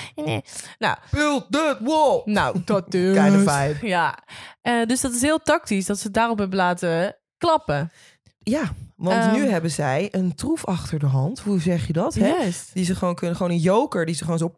[0.77, 2.21] Nou, Build that wall.
[2.25, 3.17] nou, dat dus.
[3.17, 3.87] Kind of vibe.
[3.87, 4.17] Ja.
[4.61, 7.91] Eh, dus dat is heel tactisch dat ze het daarop hebben laten klappen.
[8.39, 8.61] Ja,
[8.99, 9.33] want Ehm.
[9.33, 11.39] nu hebben zij een troef achter de hand.
[11.39, 12.13] Hoe zeg je dat?
[12.13, 12.33] Hè?
[12.73, 14.53] Die ze gewoon kunnen, gewoon een joker die ze gewoon zo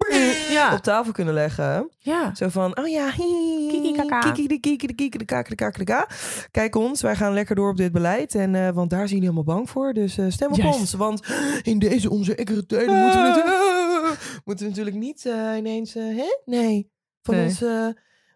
[0.51, 0.73] Ja.
[0.73, 1.89] op tafel kunnen leggen.
[1.99, 2.35] Ja.
[2.35, 4.19] Zo van, oh ja, Kiki kaka.
[4.19, 6.07] kiki de kiki de kiki de kaka de kaka de ka.
[6.51, 8.35] Kijk ons, wij gaan lekker door op dit beleid.
[8.35, 9.93] En, eh, want daar zijn jullie allemaal bang voor.
[9.93, 10.93] Dus eh, stem op ons.
[10.93, 11.21] Want
[11.61, 16.23] in deze onzekere tijden moeten we natuurlijk, moeten we natuurlijk niet eh, ineens, hè?
[16.45, 16.89] Nee,
[17.21, 17.45] van Nee.
[17.45, 17.63] Ons,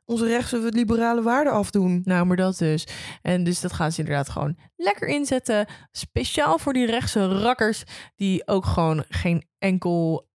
[0.05, 2.01] onze rechtse liberale waarden afdoen.
[2.03, 2.87] Nou, maar dat dus.
[3.21, 5.67] En dus dat gaan ze inderdaad gewoon lekker inzetten.
[5.91, 7.83] Speciaal voor die rechtse rakkers
[8.15, 10.29] die ook gewoon geen enkel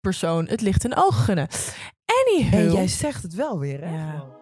[0.00, 1.48] persoon het licht in oog gunnen.
[2.04, 2.56] Anywho.
[2.56, 3.94] En jij zegt het wel weer, hè?
[3.94, 4.40] Ja.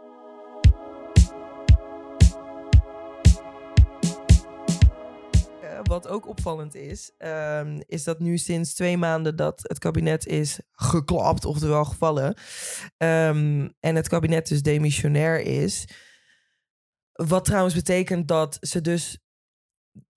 [5.90, 10.60] Wat ook opvallend is, ehm, is dat nu sinds twee maanden dat het kabinet is
[10.72, 12.34] geklapt, oftewel gevallen,
[12.96, 15.88] ehm, en het kabinet dus demissionair is.
[17.12, 19.18] Wat trouwens betekent dat ze dus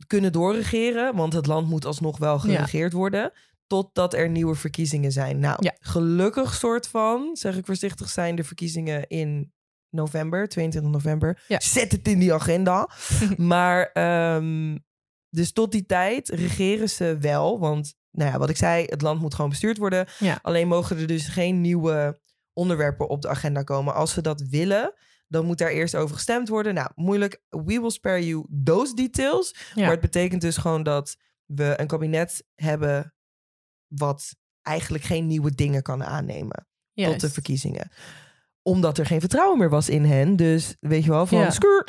[0.07, 3.31] kunnen doorregeren, want het land moet alsnog wel geregeerd worden,
[3.67, 5.39] totdat er nieuwe verkiezingen zijn.
[5.39, 5.75] Nou, Ja.
[5.79, 9.53] gelukkig soort van, zeg ik voorzichtig, zijn de verkiezingen in
[9.89, 11.43] november, 22 november.
[11.47, 11.59] Ja.
[11.59, 12.89] Zet het in die agenda.
[13.37, 14.77] maar ehm,
[15.35, 19.21] dus tot die tijd regeren ze wel, want nou ja, wat ik zei, het land
[19.21, 20.07] moet gewoon bestuurd worden.
[20.19, 20.39] Ja.
[20.41, 22.19] Alleen mogen er dus geen nieuwe
[22.53, 23.93] onderwerpen op de agenda komen.
[23.93, 24.93] Als ze dat willen,
[25.27, 26.73] dan moet daar eerst over gestemd worden.
[26.73, 27.41] Nou, moeilijk.
[27.49, 29.55] We will spare you those details.
[29.75, 29.81] Ja.
[29.81, 33.13] Maar het betekent dus gewoon dat we een kabinet hebben
[33.87, 37.91] wat eigenlijk geen nieuwe dingen kan aannemen tot de verkiezingen.
[38.61, 40.35] Omdat er geen vertrouwen meer was in hen.
[40.35, 41.49] Dus weet je wel, van Ja.
[41.49, 41.87] skur.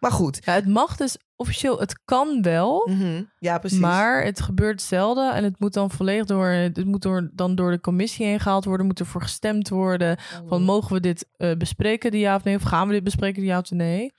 [0.00, 2.88] Maar goed, Ja, het mag dus officieel, het kan wel.
[2.90, 3.22] Mhm.
[3.38, 3.78] Ja, precies.
[3.78, 7.70] Maar het gebeurt zelden en het moet dan volledig door, het moet door, dan door
[7.70, 10.18] de commissie heen gehaald worden, moet ervoor gestemd worden.
[10.46, 12.56] Van mogen we dit eh, bespreken, die ja of nee?
[12.56, 14.12] Of gaan we dit bespreken, die ja of nee?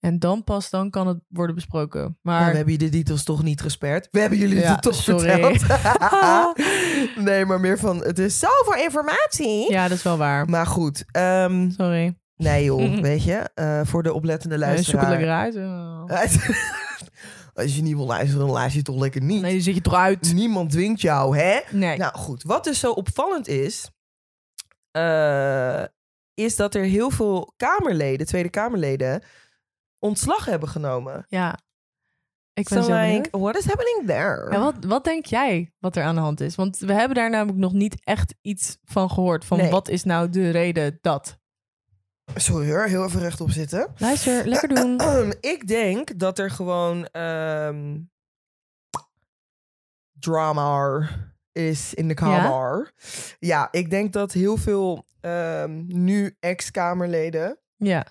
[0.00, 2.18] En dan pas, dan kan het worden besproken.
[2.22, 4.08] Maar we hebben je de details toch niet gesperd.
[4.10, 5.30] We hebben jullie Ja, het toch sorry.
[5.30, 5.64] verteld.
[7.26, 9.70] nee, maar meer van, het is zoveel informatie.
[9.72, 10.48] ja, dat is wel waar.
[10.48, 12.18] Maar goed, ehm, Sorry.
[12.36, 13.50] Nee joh, weet je.
[13.54, 15.10] eh, voor de oplettende Nee, zoek het luisteraar.
[15.10, 15.56] lekker uit.
[15.56, 16.64] Oh.
[17.54, 19.42] Als je niet wil luisteren, dan luister je toch lekker niet.
[19.42, 20.32] Nee, die zit je toch uit.
[20.34, 21.58] Niemand dwingt jou, hè?
[21.70, 21.96] Nee.
[21.98, 23.90] Nou goed, wat dus zo opvallend is,
[24.90, 25.82] eh,
[26.34, 29.22] is dat er heel veel Kamerleden, Tweede Kamerleden,
[29.98, 31.26] ontslag hebben genomen.
[31.28, 31.58] Ja.
[32.52, 34.52] Ik ben So zo like, what is happening there?
[34.52, 36.54] Ja, wat, wat denk jij wat er aan de hand is?
[36.54, 39.44] Want we hebben daar namelijk nog niet echt iets van gehoord.
[39.44, 39.70] Van Nee.
[39.70, 41.38] wat is nou de reden dat?
[42.34, 43.92] Sorry hoor, heel even rechtop zitten.
[43.96, 45.00] Luister, lekker doen.
[45.54, 47.98] Ik denk dat er gewoon ehm,
[50.18, 51.08] drama
[51.52, 52.92] is in de Kamer.
[53.38, 53.68] Ja?
[53.70, 58.06] ik denk dat heel veel ehm, nu ex-Kamerleden Ja.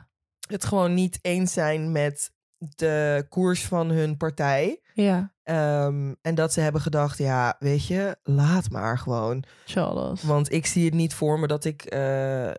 [0.48, 4.82] het gewoon niet eens zijn met de koers van hun partij.
[4.94, 5.34] Ja.
[5.44, 9.44] Ehm, en dat ze hebben gedacht, ja, weet je, laat maar gewoon.
[9.66, 10.24] Charles.
[10.24, 12.52] Want ik zie het niet voor me dat ik eh,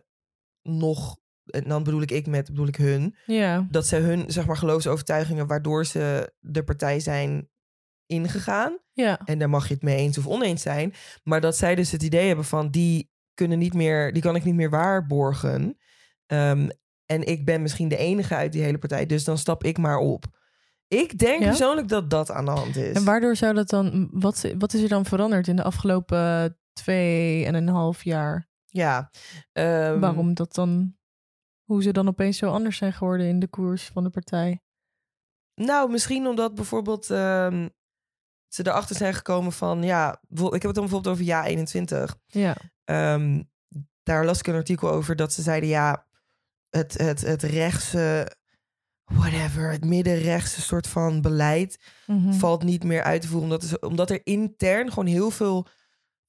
[0.61, 1.17] nog,
[1.47, 3.67] en dan bedoel ik ik met, bedoel ik hun, Ja.
[3.71, 7.49] dat ze hun, zeg maar, geloofsovertuigingen waardoor ze de partij zijn
[8.05, 8.77] ingegaan.
[8.93, 9.19] Ja.
[9.25, 10.93] En daar mag je het mee eens of oneens zijn.
[11.23, 14.43] Maar dat zij dus het idee hebben van, die kunnen niet meer, die kan ik
[14.43, 15.77] niet meer waarborgen.
[16.25, 16.69] Ehm,
[17.05, 19.97] en ik ben misschien de enige uit die hele partij, dus dan stap ik maar
[19.97, 20.25] op.
[20.87, 21.47] Ik denk Ja?
[21.47, 22.95] persoonlijk dat dat aan de hand is.
[22.95, 24.07] En waardoor zou dat dan...
[24.11, 28.47] Wat, wat is er dan veranderd in de afgelopen twee en een half jaar?
[28.65, 29.09] Ja.
[29.53, 30.95] ehm, Waarom dat dan...
[31.67, 34.61] Hoe ze dan opeens zo anders zijn geworden in de koers van de partij?
[35.55, 37.67] Nou, misschien omdat bijvoorbeeld ehm,
[38.47, 42.17] ze erachter zijn gekomen van, ja, ik heb het dan bijvoorbeeld over ja 21.
[42.25, 42.55] Ja.
[42.83, 43.43] Ehm,
[44.03, 46.05] daar las ik een artikel over dat ze zeiden, ja,
[46.69, 48.35] het, het, het rechtse,
[49.03, 52.33] whatever, het middenrechtse soort van beleid Mhm.
[52.33, 53.51] valt niet meer uit te voeren.
[53.51, 55.67] Omdat, omdat er intern gewoon heel veel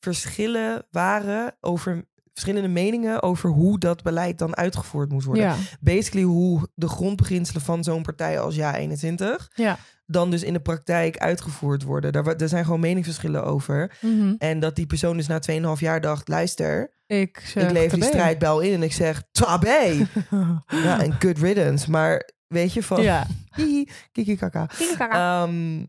[0.00, 5.44] verschillen waren over verschillende meningen over hoe dat beleid dan uitgevoerd moet worden.
[5.44, 5.56] Ja.
[5.80, 9.78] Basically hoe de grondbeginselen van zo'n partij als Ja 21 Ja.
[10.06, 12.12] dan dus in de praktijk uitgevoerd worden.
[12.12, 13.96] Daar, daar zijn gewoon meningsverschillen over.
[14.00, 14.34] Mhm.
[14.38, 15.38] En dat die persoon dus na
[15.74, 18.12] 2,5 jaar dacht, luister, Ik, zeg ik leef die tabé.
[18.12, 20.06] strijdbel in en ik zeg, tabé.
[20.84, 21.90] ja, en good riddance.
[21.90, 23.26] Maar weet je van, ja.
[24.12, 24.66] kiki kaka.
[24.66, 25.42] Kiki kaka.
[25.46, 25.84] Ehm,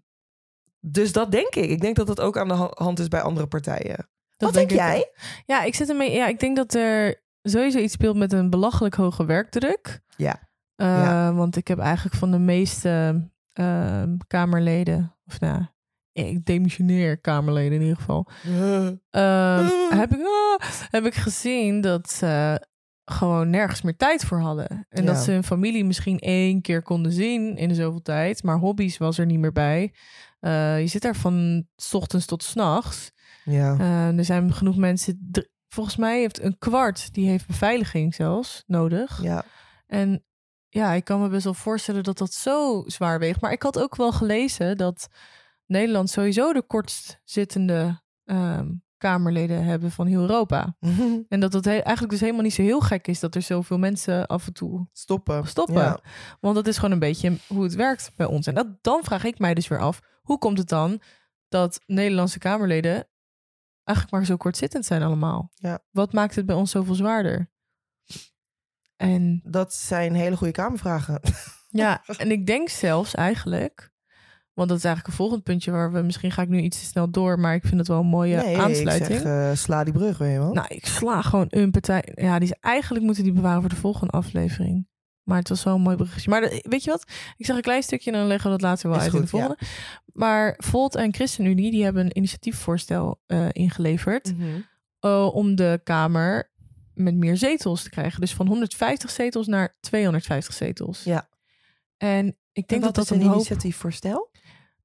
[0.79, 1.69] dus dat denk ik.
[1.69, 4.09] Ik denk dat dat ook aan de ha- hand is bij andere partijen.
[4.39, 5.11] Dat Wat denk, jij?
[5.45, 6.11] Ja, ik zit ermee.
[6.11, 9.99] Ja, ik denk dat er sowieso iets speelt met een belachelijk hoge werkdruk.
[10.17, 10.49] Ja.
[10.75, 11.33] Eh, Ja.
[11.33, 13.23] Want ik heb eigenlijk van de meeste
[13.53, 15.65] ehm, Kamerleden, of nou,
[16.11, 18.27] ik demissioneer Kamerleden in ieder geval,
[19.09, 19.67] ehm,
[20.01, 22.65] heb, ik, ah, heb ik gezien dat ze
[23.05, 24.69] gewoon nergens meer tijd voor hadden.
[24.89, 25.11] En Ja.
[25.13, 28.97] dat ze hun familie misschien één keer konden zien in de zoveel tijd, maar hobby's
[28.97, 29.93] was er niet meer bij.
[30.39, 33.11] Eh, je zit daar van 's ochtends tot 's nachts.
[33.49, 33.77] Ja.
[33.79, 35.31] Eh, er zijn genoeg mensen.
[35.67, 39.21] Volgens mij heeft een kwart die heeft beveiliging zelfs nodig.
[39.23, 39.43] ja.
[39.87, 40.23] En
[40.67, 43.41] ja, ik kan me best wel voorstellen dat dat zo zwaar weegt.
[43.41, 45.07] Maar ik had ook wel gelezen dat
[45.65, 50.75] Nederland sowieso de kortst zittende ehm, Kamerleden hebben van heel Europa.
[51.29, 53.77] En dat het he- eigenlijk dus helemaal niet zo heel gek is dat er zoveel
[53.77, 55.47] mensen af en toe Stoppen.
[55.47, 55.75] stoppen.
[55.75, 55.99] Ja.
[56.39, 58.47] Want dat is gewoon een beetje hoe het werkt bij ons.
[58.47, 61.01] En dat, dan vraag ik mij dus weer af, hoe komt het dan
[61.47, 63.07] dat Nederlandse Kamerleden
[63.89, 65.51] eigenlijk maar zo kortzittend zijn allemaal?
[65.55, 65.79] Ja.
[65.91, 67.49] Wat maakt het bij ons zoveel zwaarder?
[68.95, 71.21] En Dat zijn hele goede kamervragen.
[71.69, 73.91] ja, en ik denk zelfs eigenlijk,
[74.53, 76.85] want dat is eigenlijk een volgend puntje waar we misschien ga ik nu iets te
[76.85, 79.19] snel door, maar ik vind het wel een mooie nee, aansluiting.
[79.19, 80.53] ik zeg, eh, sla die brug, je wel.
[80.53, 82.11] Nou, ik sla gewoon een partij.
[82.15, 84.87] Ja, die is eigenlijk moeten die bewaren voor de volgende aflevering.
[85.29, 86.29] Maar het was wel een mooi bruggetje.
[86.29, 87.05] Maar de- weet je wat?
[87.37, 89.19] Ik zeg een klein stukje en dan leggen we dat later wel Is uit in
[89.19, 89.29] de ja.
[89.31, 89.57] volgende.
[90.13, 94.47] Maar Volt en ChristenUnie die hebben een initiatiefvoorstel eh, ingeleverd Mhm.
[94.99, 96.51] eh, om de Kamer
[96.93, 98.19] met meer zetels te krijgen.
[98.21, 101.03] Dus van 150 zetels naar 250 zetels.
[101.03, 101.29] Ja.
[101.97, 103.35] En ik denk En dat dat is een een hoop...
[103.35, 104.31] initiatiefvoorstel?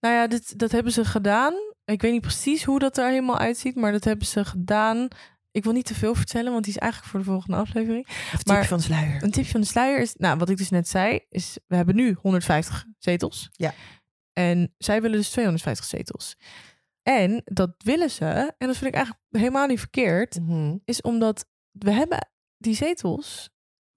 [0.00, 1.54] Nou ja, dit, dat hebben ze gedaan.
[1.84, 5.08] Ik weet niet precies hoe dat er helemaal uitziet, maar dat hebben ze gedaan.
[5.54, 8.06] Ik wil niet te veel vertellen, want die is eigenlijk voor de volgende aflevering.
[8.06, 9.22] Maar- tipje van de sluier?
[9.22, 11.94] Een tipje van de sluier is, nou, wat ik dus net zei, is we hebben
[11.96, 13.48] nu 150 zetels.
[13.52, 13.74] Ja.
[14.32, 16.36] En zij willen dus 250 zetels.
[17.02, 18.24] En dat willen ze,
[18.58, 20.76] en dat vind ik eigenlijk helemaal niet verkeerd, Mhm.
[20.84, 23.50] is omdat we hebben die zetels,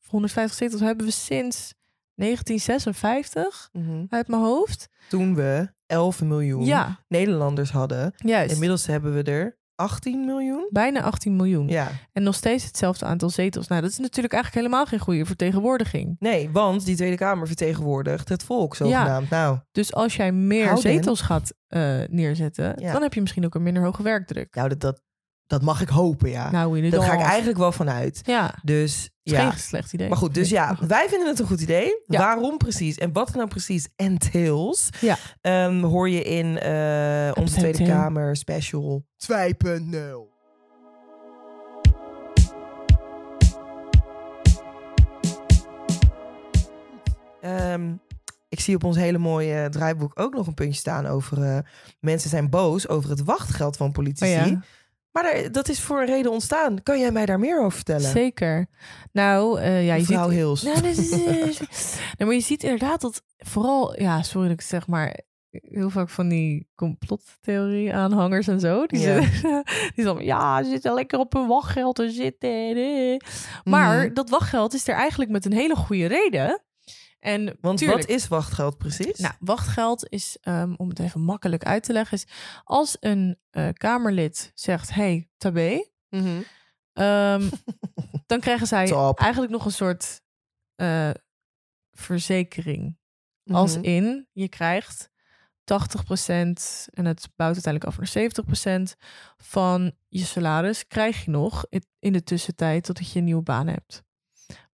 [0.08, 1.74] 150 zetels, hebben we sinds
[2.16, 4.06] 1956 Mhm.
[4.10, 4.90] uit mijn hoofd.
[5.10, 8.14] Toen we 11 miljoen Ja, Nederlanders hadden.
[8.18, 8.54] juist.
[8.54, 10.68] Inmiddels hebben we er 18 miljoen.
[10.70, 11.68] Bijna 18 miljoen.
[11.68, 11.88] Ja.
[12.14, 13.68] En nog steeds hetzelfde aantal zetels.
[13.68, 16.16] Nou, dat is natuurlijk eigenlijk helemaal geen goede vertegenwoordiging.
[16.20, 19.30] Nee, want die Tweede Kamer vertegenwoordigt het volk zogenaamd.
[19.30, 22.92] Nou, Dus als jij meer zetels gaat eh, neerzetten, Ja.
[22.94, 24.56] dan heb je misschien ook een minder hoge werkdruk.
[24.56, 25.02] nou dat, dat,
[25.48, 26.52] dat mag ik hopen, ja.
[26.52, 28.22] Nou, in Daar ga ik eigenlijk wel van uit.
[28.26, 29.50] Ja, het Dus is ja.
[29.50, 30.08] geen slecht idee.
[30.10, 32.02] Maar goed, dus ja, wij vinden het een goed idee.
[32.06, 32.20] Ja.
[32.20, 35.18] Waarom precies en wat nou precies entails, Ja.
[35.42, 37.84] ehm, hoor je in eh, onze Tweede.
[37.86, 40.36] Kamer special 2.0.
[47.42, 47.94] Ehm,
[48.50, 51.58] ik zie op ons hele mooie draaiboek ook nog een puntje staan over eh,
[52.00, 54.40] mensen zijn boos over het wachtgeld van politici.
[54.40, 54.62] Oh ja.
[55.22, 56.84] Maar dat is voor een reden ontstaan.
[56.84, 58.10] Kan jij mij daar meer over vertellen?
[58.10, 58.68] Zeker.
[59.12, 60.20] Nou, eh, ja, je ziet...
[60.20, 60.62] Hils.
[60.62, 61.10] Nou, is,
[62.18, 66.28] maar je ziet inderdaad dat vooral, ja, sorry dat ik zeg, maar heel vaak van
[66.28, 68.86] die complottheorie aanhangers en zo.
[68.86, 69.64] Die, zitten,
[69.96, 73.22] die zeggen, ja, ze zitten lekker op hun wachtgeld te zitten.
[73.64, 74.14] Maar Mhm.
[74.14, 76.62] dat wachtgeld is er eigenlijk met een hele goede reden.
[77.28, 79.18] En Want tuurlijk, wat is wachtgeld precies?
[79.20, 82.26] Nou, wachtgeld is, ehm, om het even makkelijk uit te leggen, is
[82.64, 85.86] als een eh, Kamerlid zegt, hey, tabé.
[86.94, 87.50] Ehm,
[88.26, 89.20] dan krijgen zij Top.
[89.20, 90.22] eigenlijk nog een soort
[90.76, 91.10] eh,
[91.92, 92.98] verzekering.
[93.52, 93.84] Als Mhm.
[93.84, 95.10] in, je krijgt
[95.64, 98.96] 80% en het bouwt uiteindelijk af naar 70%
[99.38, 101.66] van je salaris krijg je nog
[102.00, 104.04] in de tussentijd totdat je een nieuwe baan hebt.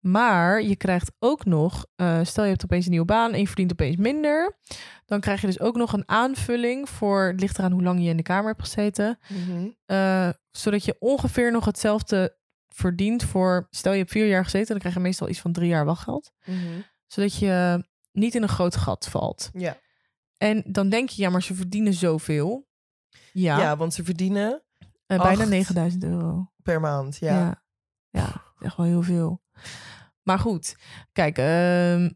[0.01, 3.47] Maar je krijgt ook nog, eh, stel je hebt opeens een nieuwe baan en je
[3.47, 4.57] verdient opeens minder,
[5.05, 8.09] dan krijg je dus ook nog een aanvulling voor, het ligt eraan hoe lang je
[8.09, 9.67] in de kamer hebt gezeten, Mhm.
[9.85, 12.37] eh, zodat je ongeveer nog hetzelfde
[12.69, 13.67] verdient voor...
[13.69, 16.31] Stel je hebt vier jaar gezeten, dan krijg je meestal iets van drie jaar wachtgeld.
[16.45, 16.57] Mhm.
[17.07, 19.49] Zodat je niet in een groot gat valt.
[19.53, 19.77] Ja.
[20.37, 22.67] En dan denk je, ja, maar ze verdienen zoveel.
[23.33, 23.77] Ja, Ja.
[23.77, 24.63] want ze verdienen
[25.05, 25.49] eh, bijna acht.
[25.49, 26.51] 9000 euro.
[26.63, 27.17] per maand.
[27.17, 27.39] Ja.
[27.39, 27.63] Ja.
[28.09, 29.40] ja, echt wel heel veel.
[30.23, 30.75] Maar goed,
[31.11, 32.09] kijk, ehm,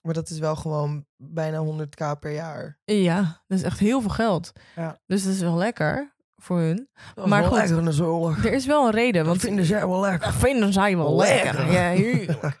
[0.00, 2.78] Maar dat is wel gewoon bijna 100k per jaar.
[2.84, 4.52] ja, dat is echt heel veel geld.
[4.76, 5.00] Ja.
[5.06, 6.88] Dus dat is wel lekker voor hun.
[7.14, 7.56] Dat Maar goed.
[7.58, 8.44] lekker natuurlijk.
[8.44, 10.28] Er is wel een reden, Dat want vinden zij wel lekker.
[10.30, 11.54] dat vinden zij wel lekker.
[11.54, 11.72] Lekker.
[11.72, 12.58] Ja, heerlijk.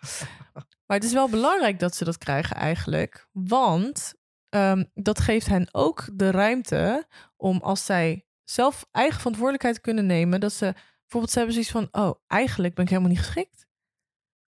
[0.86, 3.28] Maar het is wel belangrijk dat ze dat krijgen eigenlijk.
[3.32, 4.14] Want
[4.48, 10.40] ehm, dat geeft hen ook de ruimte om als zij zelf eigen verantwoordelijkheid kunnen nemen.
[10.40, 13.66] Dat ze bijvoorbeeld ze hebben zoiets van, oh, eigenlijk ben ik helemaal niet geschikt.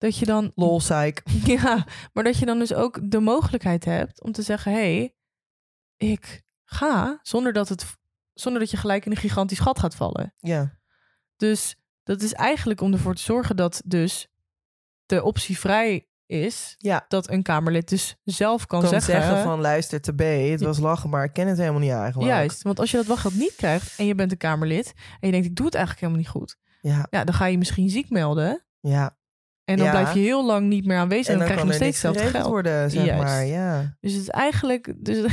[0.03, 1.23] Dat je dan, Lol, psych.
[1.61, 5.15] ja, maar dat je dan dus ook de mogelijkheid hebt om te zeggen, hé, hey,
[5.97, 7.97] ik ga zonder dat, het,
[8.35, 10.35] zonder dat je gelijk in een gigantisch gat gaat vallen.
[10.39, 10.79] Ja.
[11.37, 14.29] Dus dat is eigenlijk om ervoor te zorgen dat dus
[15.07, 17.05] de optie vrij is Ja.
[17.09, 20.79] dat een Kamerlid dus zelf kan, Kan zeggen, zeggen, van luister te B, het was
[20.79, 22.31] lachen, maar ik ken het helemaal niet eigenlijk.
[22.31, 25.31] juist, want als je dat wachtgeld niet krijgt en je bent een Kamerlid en je
[25.31, 28.11] denkt ik doe het eigenlijk helemaal niet goed, Ja, ja, dan ga je misschien ziek
[28.11, 29.21] melden ja.
[29.65, 29.91] En dan Ja.
[29.93, 32.31] blijf je heel lang niet meer aanwezig en, En dan, krijg je nog steeds hetzelfde
[32.39, 32.49] geld.
[32.51, 33.23] worden, zeg Juist.
[33.23, 33.45] maar.
[33.45, 33.97] Ja.
[34.01, 35.33] Dus het is eigenlijk dus,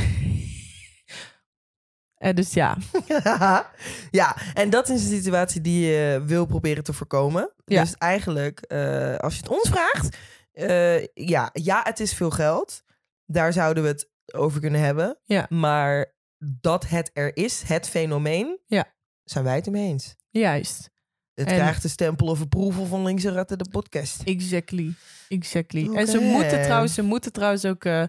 [2.14, 2.76] Eh, dus ja,
[4.10, 7.52] ja, en dat is een situatie die je wil proberen te voorkomen.
[7.64, 7.80] Ja.
[7.82, 10.16] Dus eigenlijk, eh, als je het ons vraagt,
[10.52, 12.82] eh, ja, ja, het is veel geld.
[13.26, 15.18] Daar zouden we het over kunnen hebben.
[15.24, 15.46] Ja.
[15.48, 18.84] Maar dat het er is, het fenomeen, Ja.
[19.24, 20.16] zijn wij het ermee eens.
[20.30, 20.90] juist.
[21.40, 24.22] Het En- krijgt de stempel of approval van Links en Ratten, de podcast.
[24.22, 24.92] Exactly.
[25.28, 25.94] Exactly.
[25.94, 28.08] En ze moeten trouwens, ze moeten trouwens ook eh, eh,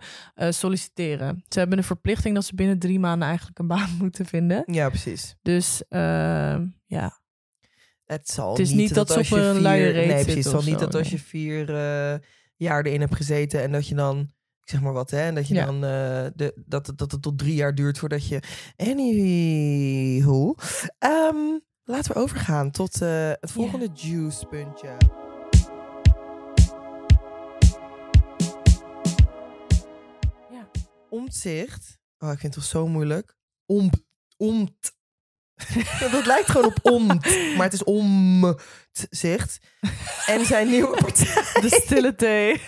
[0.49, 1.43] solliciteren.
[1.49, 4.63] Ze hebben een verplichting dat ze binnen drie maanden eigenlijk een baan moeten vinden.
[4.65, 5.35] Ja, precies.
[5.41, 7.19] Dus ehm, ja,
[8.05, 10.33] Het, zal Het is niet dat ze als op je een vier- luie Nee, precies.
[10.33, 12.19] Het zal niet dat als je vier eh,
[12.55, 14.19] jaar erin hebt gezeten en dat je dan,
[14.61, 15.65] ik zeg maar wat, hè, en dat je Ja.
[15.65, 18.39] dan eh, de, dat, het- dat het tot drie jaar duurt voordat je.
[18.77, 20.55] Anywho.
[20.99, 21.35] Ehm,
[21.83, 24.97] laten we overgaan tot eh, het volgende juice puntje.
[30.51, 30.69] Ja.
[31.09, 31.99] Omzicht.
[32.19, 33.35] Oh, ik vind het toch zo moeilijk.
[33.65, 33.89] Om,
[34.37, 34.91] omt.
[36.11, 39.59] dat lijkt gewoon op omt, maar het is omzicht.
[40.25, 41.61] En zijn nieuwe partij.
[41.61, 42.61] de stille thee.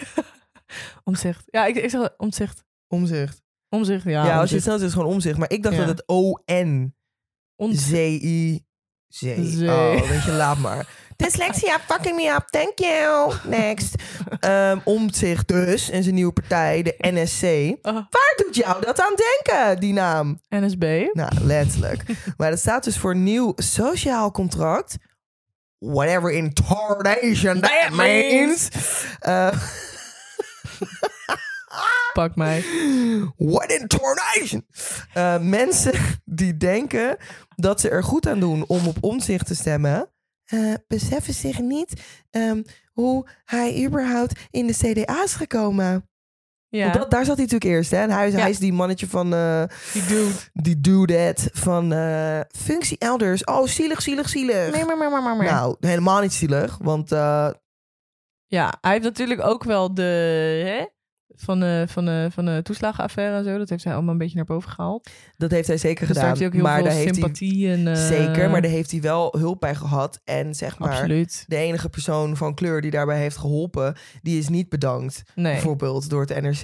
[1.04, 1.44] omzicht.
[1.46, 2.64] Ja, ik, ik zeg omzicht.
[2.88, 3.42] Omzicht.
[3.70, 4.26] Omzicht, ja.
[4.26, 5.38] Ja, als je het snel zegt, is het gewoon omzicht.
[5.38, 5.86] Maar ik dacht Ja.
[5.86, 6.96] dat het O-N.
[7.72, 8.66] Z-I.
[9.14, 9.46] Zee.
[9.50, 9.70] Zee.
[9.70, 10.88] Oh, weet je, laat maar.
[11.18, 12.48] Dyslexia, fucking me up.
[12.50, 13.34] Thank you.
[13.44, 13.96] Next.
[14.40, 15.90] Ehm omzicht dus.
[15.90, 17.44] En zijn nieuwe partij, de NSC.
[17.82, 20.40] Oh, Waar doet jou dat aan denken, die naam?
[20.50, 21.06] NSB.
[21.14, 22.04] Nou, letterlijk.
[22.38, 24.96] maar dat staat dus voor nieuw sociaal contract.
[25.78, 28.70] Whatever incarnation that That means.
[28.70, 28.70] means.
[32.14, 32.64] Pak mij.
[33.38, 34.66] What in tornation?
[35.14, 35.94] Eh, mensen
[36.26, 37.18] die denken
[37.56, 40.10] dat ze er goed aan doen om op omzicht te stemmen,
[40.46, 42.62] eh, beseffen zich niet ehm,
[42.92, 46.08] hoe hij überhaupt in de CDA is gekomen.
[46.68, 47.92] Ja, dat, daar zat hij natuurlijk eerst.
[47.92, 47.98] Hè?
[47.98, 48.38] En hij, Ja.
[48.40, 49.64] hij is die mannetje van eh,
[49.94, 50.32] die dude.
[50.54, 53.44] die dude van eh, functie elders.
[53.44, 54.72] Oh, zielig, zielig, zielig.
[54.72, 55.36] Nee, maar, maar, maar, maar.
[55.36, 55.46] maar.
[55.52, 56.78] Nou, helemaal niet zielig.
[56.82, 57.10] Want
[58.48, 60.02] Ja, hij heeft natuurlijk ook wel de...
[60.66, 60.86] Hè?
[61.36, 63.58] Van de, van, de, van de toeslagenaffaire en zo.
[63.58, 65.10] Dat heeft hij allemaal een beetje naar boven gehaald.
[65.38, 66.28] dat heeft hij zeker Dus daar gedaan.
[66.28, 67.88] heeft hij ook heel maar daar veel heeft hij sympathie en...
[67.88, 70.20] eh, zeker, maar daar heeft hij wel hulp bij gehad.
[70.24, 71.44] En zeg maar, Absoluut.
[71.48, 75.24] de enige persoon van kleur die daarbij heeft geholpen, die is niet bedankt.
[75.36, 75.54] Nee.
[75.54, 76.62] Bijvoorbeeld door het NRC.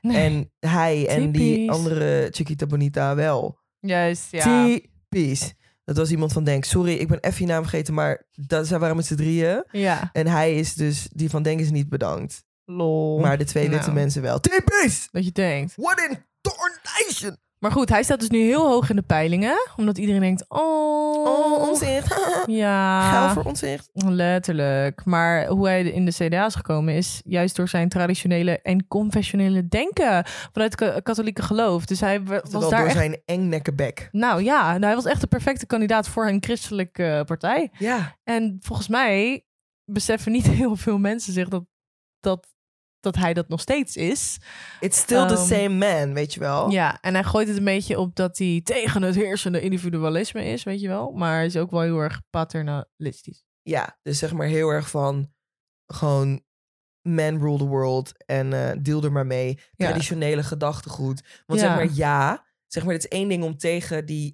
[0.00, 0.16] nee.
[0.16, 3.58] En hij en die andere Chiquita Bonita wel.
[3.80, 4.64] Juist, ja.
[4.66, 5.54] Typisch.
[5.84, 6.64] Dat was iemand van Denk.
[6.64, 9.64] Sorry, ik ben even je naam vergeten, maar dat, zij waren met z'n drieën.
[9.70, 10.10] Ja.
[10.12, 12.44] En hij is dus, die van Denk is niet bedankt.
[12.66, 13.18] Lol.
[13.20, 13.94] Maar de twee witte Nou.
[14.00, 14.40] mensen wel.
[14.40, 15.08] Typisch!
[15.12, 15.72] Dat je denkt.
[15.76, 17.36] What in tornation!
[17.58, 19.56] Maar goed, hij staat dus nu heel hoog in de peilingen.
[19.76, 21.26] Omdat iedereen denkt, oh...
[21.26, 22.14] Oh, onzicht.
[22.46, 23.32] Ja.
[23.32, 23.90] Voor onzicht.
[23.92, 25.04] Letterlijk.
[25.04, 29.68] Maar hoe hij in de CDA is gekomen is juist door zijn traditionele en confessionele
[29.68, 31.84] denken vanuit het ka- katholieke geloof.
[31.86, 32.96] Dus hij wa- was Terwijl daar door echt...
[32.98, 34.08] zijn engnekkenbek.
[34.12, 37.70] Nou ja, nou, hij was echt de perfecte kandidaat voor een christelijke eh, partij.
[37.78, 38.16] Ja.
[38.24, 39.44] En volgens mij
[39.84, 41.64] beseffen niet heel veel mensen zich dat,
[42.20, 42.46] dat,
[43.12, 44.38] dat hij dat nog steeds is.
[44.80, 46.70] It's still the Ehm, same man, weet je wel.
[46.70, 50.62] Ja, en hij gooit het een beetje op dat hij tegen het heersende individualisme is,
[50.62, 51.10] weet je wel.
[51.12, 53.44] Maar hij is ook wel heel erg paternalistisch.
[53.62, 55.30] Ja, dus zeg maar heel erg van
[55.86, 56.44] gewoon
[57.02, 59.58] man rule the world en eh deel er maar mee.
[59.72, 59.86] Ja.
[59.86, 61.22] Traditionele gedachtegoed.
[61.46, 61.66] Want Ja.
[61.66, 64.32] zeg maar ja, zeg maar het is één ding om tegen die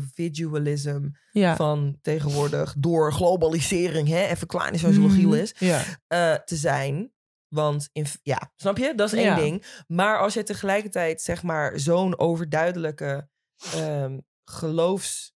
[0.00, 1.56] hyper-individualism Ja.
[1.56, 5.82] van tegenwoordig door globalisering, hè, even klein is zoals Logiel is, Ja.
[6.06, 7.10] eh, te zijn.
[7.48, 8.92] Want in, ja, snap je?
[8.94, 9.36] Dat is één Ja.
[9.36, 9.84] ding.
[9.86, 13.28] Maar als je tegelijkertijd zeg maar zo'n overduidelijke
[13.72, 15.34] ehm, geloofs,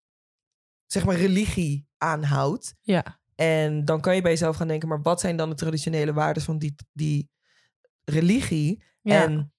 [0.87, 2.75] zeg maar religie aanhoudt.
[2.81, 3.21] Ja.
[3.35, 6.43] En dan kan je bij jezelf gaan denken, maar wat zijn dan de traditionele waarden
[6.43, 7.31] van die, die
[8.05, 8.83] religie?
[9.01, 9.23] Ja.
[9.23, 9.53] En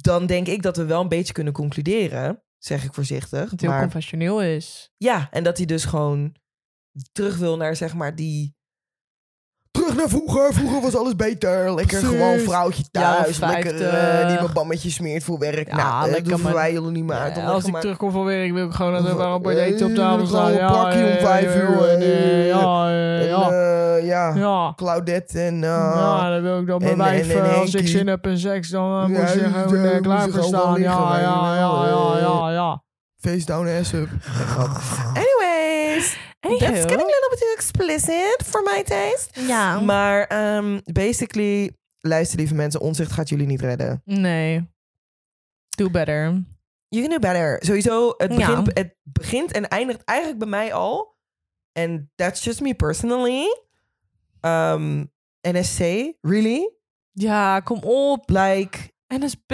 [0.00, 3.40] dan denk ik dat we wel een beetje kunnen concluderen, zeg ik voorzichtig.
[3.40, 4.90] Dat het heel confessioneel is.
[4.96, 6.36] ja, en dat hij dus gewoon
[7.12, 8.58] terug wil naar zeg maar die...
[9.90, 10.52] Terug naar vroeger.
[10.54, 11.74] Vroeger was alles beter.
[11.74, 12.16] Lekker Precies.
[12.18, 13.38] gewoon vrouwtje thuis.
[13.38, 13.80] lekker 50.
[13.92, 15.68] eh, die mijn bammetje smeert voor werk.
[15.68, 16.52] Ja, nou, eh, lekker, dat man.
[16.52, 18.72] wij jullie niet meer uit Ja, leggen, als ik maar- terugkom van werk wil ik
[18.72, 20.52] gewoon dat een paar eh, eten op tafel gewoon staan.
[20.62, 23.50] een pakje om vijf uur, eh, eh, Ja, eh, ja.
[23.50, 24.72] eh, ja, Ja.
[24.76, 25.54] Claudette en...
[25.64, 28.68] eh, Ja, dan wil ik dat mijn wijf, eh, als ik zin heb in seks,
[28.68, 30.80] dan eh, moet Ja, die, gewoon eh, eh, klaar voor staan.
[30.80, 32.20] Ja, je ja, ja, ja, eh.
[32.22, 32.82] ja, ja.
[33.20, 34.08] Face down ass up.
[35.14, 36.88] Anyways, that's Anywho.
[36.88, 39.40] getting a little bit too explicit for my taste.
[39.46, 39.80] Ja.
[39.80, 44.02] Maar ehm, basically, luister lieve mensen, onzicht gaat jullie niet redden.
[44.04, 44.68] Nee.
[45.76, 46.42] Do better.
[46.88, 47.56] You can do better.
[47.64, 48.46] Sowieso, het Ja.
[48.46, 51.16] begint, het begint en eindigt eigenlijk bij mij al.
[51.72, 53.46] En that's just me personally.
[54.40, 55.04] Ehm,
[55.48, 55.78] NSC,
[56.20, 56.70] really?
[57.12, 58.28] Ja, kom op.
[58.30, 58.78] Like,
[59.18, 59.52] NSB.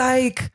[0.00, 0.50] like,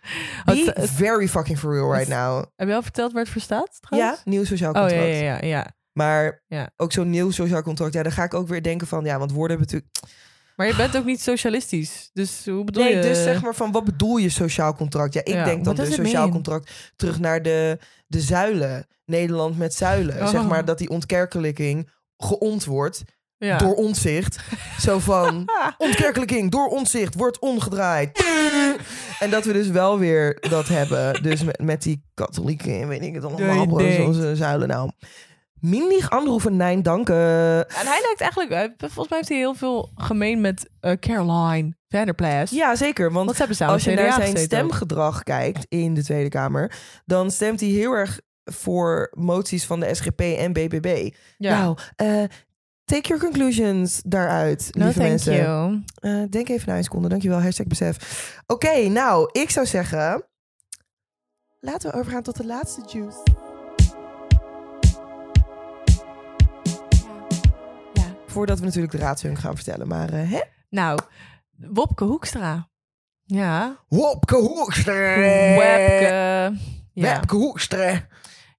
[0.46, 2.46] be very fucking for real right now.
[2.56, 3.78] Heb je al verteld waar het voor staat?
[3.82, 4.22] Ja, trouwens?
[4.26, 5.04] nieuw sociaal Oh, contract.
[5.04, 5.76] ja, ja, ja, ja.
[5.92, 6.70] Maar Ja.
[6.76, 9.32] ook zo'n nieuw sociaal contract, ja, dan ga ik ook weer denken van, ja, want
[9.32, 10.16] woorden hebben natuurlijk...
[10.56, 12.10] Maar je bent ook niet socialistisch.
[12.14, 13.02] Dus hoe bedoel Nee, je?
[13.02, 15.14] dus zeg maar van, wat bedoel je sociaal contract?
[15.14, 16.32] Ja, ik Ja, denk dan does it sociaal mean?
[16.32, 18.88] contract terug naar de, de zuilen.
[19.06, 20.22] Nederland met zuilen.
[20.22, 20.28] Oh.
[20.28, 23.04] Zeg maar dat die ontkerkelijking geont wordt
[23.40, 23.58] Ja.
[23.58, 24.38] door onzicht.
[24.80, 28.26] Zo van, ontkerkelijking door onzicht wordt omgedraaid.
[29.20, 31.24] en dat we dus wel weer dat hebben.
[31.24, 33.80] Dus met, met die katholieken en weet ik het allemaal.
[33.80, 34.92] zoals eh, zuilen nou.
[35.60, 37.16] Mindig anroepen, nein, danken.
[37.70, 38.50] En hij lijkt eigenlijk...
[38.52, 42.50] hij- Volgens mij heeft hij heel veel gemeen met eh, Caroline Vanderplas.
[42.50, 43.12] Ja, zeker.
[43.12, 43.28] Want
[43.60, 44.38] als je naar zijn ook.
[44.38, 46.72] stemgedrag kijkt in de Tweede Kamer,
[47.06, 51.10] dan stemt hij heel erg voor moties van de SGP en BBB.
[51.38, 51.60] Ja.
[51.60, 52.24] Nou, eh,
[52.88, 55.36] take your conclusions daaruit, no, lieve thank mensen.
[55.36, 55.84] you.
[56.00, 57.98] Eh, denk even na een seconde, dankjewel, hashtag besef.
[58.46, 60.24] Oké, nou, ik zou zeggen,
[61.60, 63.18] laten we overgaan tot de laatste juice.
[67.94, 68.16] Ja.
[68.26, 70.42] Voordat we natuurlijk de raadshunk gaan vertellen, maar hè?
[70.70, 71.00] Nou,
[71.58, 72.70] Wopke Hoekstra.
[73.24, 73.78] Ja.
[73.88, 75.18] Wopke Hoekstra.
[75.58, 76.58] Webke.
[76.94, 77.16] Ja.
[77.16, 78.08] Wopke Hoekstra.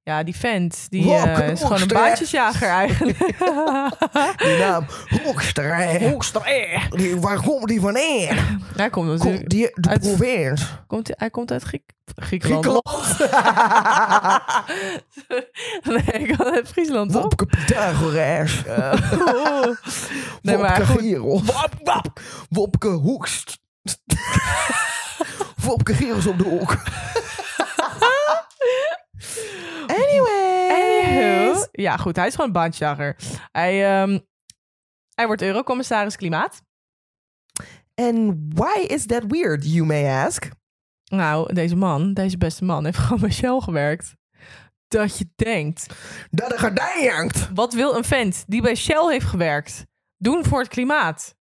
[0.09, 3.19] Ja, die vent, die eh, is gewoon een baantjesjager eigenlijk.
[4.45, 4.87] Die naam,
[5.23, 6.89] Hoekster.
[6.91, 8.29] Die- Waar komt die van in?
[8.77, 9.49] Hij komt Komt natuurlijk...
[9.51, 10.67] die de Uit- provincie?
[10.87, 11.83] Komt, hij komt uit Griek,
[12.17, 12.83] Griekenland.
[15.83, 17.23] nee, ik had uit Friesland, toch?
[17.23, 18.63] Wopke Pythagoras.
[18.69, 19.77] Oh.
[20.43, 20.99] Nee, maar Wopke.
[21.03, 21.43] Giros.
[22.49, 23.59] Wopke Hoekst.
[25.65, 26.77] Wopke Giros op de hoek.
[29.87, 30.71] Anyway.
[30.71, 31.65] Anywho.
[31.73, 32.17] Ja, goed.
[32.17, 33.17] Hij is gewoon een baantjesjager.
[33.53, 34.19] Hij, ehm,
[35.15, 36.63] hij wordt eurocommissaris klimaat.
[37.95, 40.49] And why is that weird, you may ask?
[41.05, 44.17] Nou, deze man, deze beste man, heeft gewoon bij Shell gewerkt.
[44.89, 45.87] Dat je denkt,
[46.31, 47.51] Dat de gordijn hangt.
[47.55, 51.37] wat wil een vent die bij Shell heeft gewerkt doen voor het klimaat?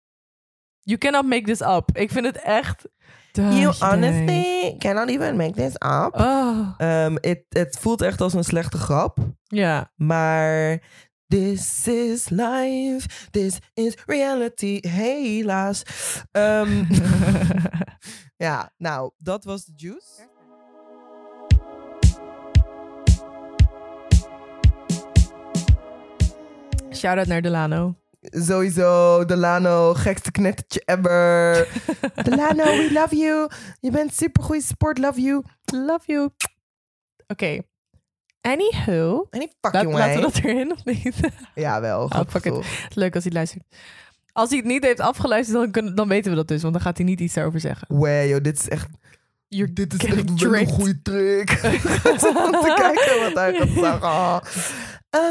[0.81, 1.97] You cannot make this up.
[1.97, 2.89] Ik vind het echt...
[3.37, 6.15] You honestly cannot even make this up.
[6.21, 9.19] Oh, Um, het, het voelt echt als een slechte grap.
[9.45, 9.93] ja.
[9.97, 10.83] Maar
[11.29, 15.83] this is life, this is reality, helaas.
[16.31, 16.85] Ehm,
[18.47, 20.29] ja, nou, dat was de juice.
[26.93, 27.95] Shout-out naar Delano.
[28.31, 31.69] Sowieso, Delano, gekste knettertje ever.
[32.25, 33.49] Delano, we love you.
[33.81, 35.43] Je bent super goede support, love you.
[35.73, 36.31] Love you.
[37.27, 37.59] Oké.
[38.41, 39.27] Anywho.
[39.31, 40.01] Any Laat, fucking way.
[40.01, 41.15] laten we dat erin of niet?
[41.55, 42.05] Ja, wel.
[42.05, 42.53] Oh, fuck it.
[42.55, 42.67] toch?
[42.95, 43.63] Leuk als hij luistert.
[44.33, 46.63] Als hij het niet heeft afgeluisterd, dan, kunnen- dan weten we dat dus.
[46.63, 48.01] Want dan gaat hij niet iets daarover zeggen.
[48.01, 48.89] Wee, joh, dit is echt...
[49.49, 51.51] You're Dit is echt wel een goede trick.
[52.45, 54.43] Om te kijken wat hij gaat zeggen.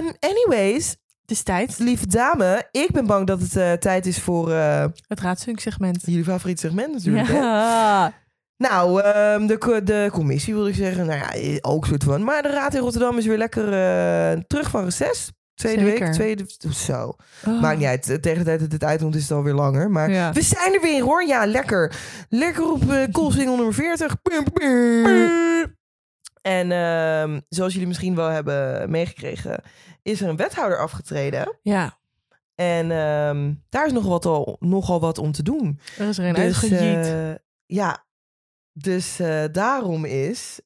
[0.05, 1.79] Um, anyways, Het is tijd.
[1.79, 6.01] lieve dame, ik ben bang dat het eh, tijd is voor eh, Het raadsunk-segment.
[6.05, 7.27] jullie favoriete segment natuurlijk.
[7.27, 7.33] hè?
[7.37, 8.13] Ja.
[8.57, 11.05] Nou, ehm, de, co- de commissie wilde ik zeggen.
[11.05, 12.23] Nou ja, ook soort van.
[12.23, 15.31] Maar de Raad in Rotterdam is weer lekker eh, terug van reces.
[15.53, 15.99] Tweede Zeker.
[16.05, 16.45] week, tweede...
[16.73, 17.15] Zo.
[17.45, 17.61] Oh.
[17.61, 18.03] Maakt niet uit.
[18.21, 19.91] Tegen de tijd dat dit uitkomt is het alweer langer.
[19.91, 20.31] Maar Ja.
[20.33, 21.23] we zijn er weer hoor.
[21.25, 21.95] Ja, lekker.
[22.29, 24.21] Lekker op uh, Koolsingel nummer 40.
[24.21, 25.75] Pum, pum.
[26.43, 29.63] En ehm, zoals jullie misschien wel hebben meegekregen...
[30.01, 31.57] is er een wethouder afgetreden.
[31.61, 31.97] Ja,
[32.55, 35.79] En ehm, daar is nog wat al, nogal wat om te doen.
[35.97, 37.31] er is er een Dus, eh,
[37.65, 38.05] ja,
[38.73, 40.59] dus eh, daarom is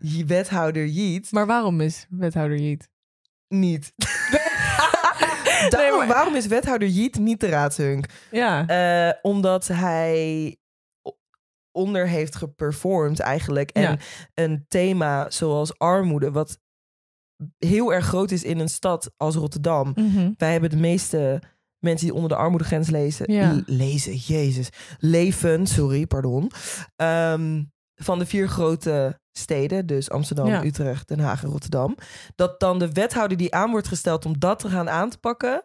[0.00, 2.88] je wethouder Jeet maar waarom is wethouder Jiet?
[3.48, 3.92] niet.
[5.68, 8.06] daarom, maar- Waarom is wethouder Jeet niet de raadshunk?
[8.30, 9.18] Ja.
[9.22, 10.56] Omdat hij
[11.78, 13.70] onder heeft geperformed eigenlijk.
[13.70, 13.96] En Ja.
[14.34, 16.58] een thema zoals armoede, wat
[17.58, 19.92] heel erg groot is in een stad als Rotterdam.
[19.94, 20.32] Mhm.
[20.36, 21.42] Wij hebben de meeste
[21.78, 23.32] mensen die onder de armoedegrens lezen.
[23.32, 23.62] Ja.
[23.66, 24.68] lezen, jezus.
[24.98, 26.50] Leven, sorry, pardon.
[26.96, 27.62] Ehm,
[27.94, 30.64] van de vier grote steden, dus Amsterdam, Ja.
[30.64, 31.96] Utrecht, Den Haag en Rotterdam.
[32.34, 35.62] Dat dan de wethouder die aan wordt gesteld om dat te gaan aan te pakken,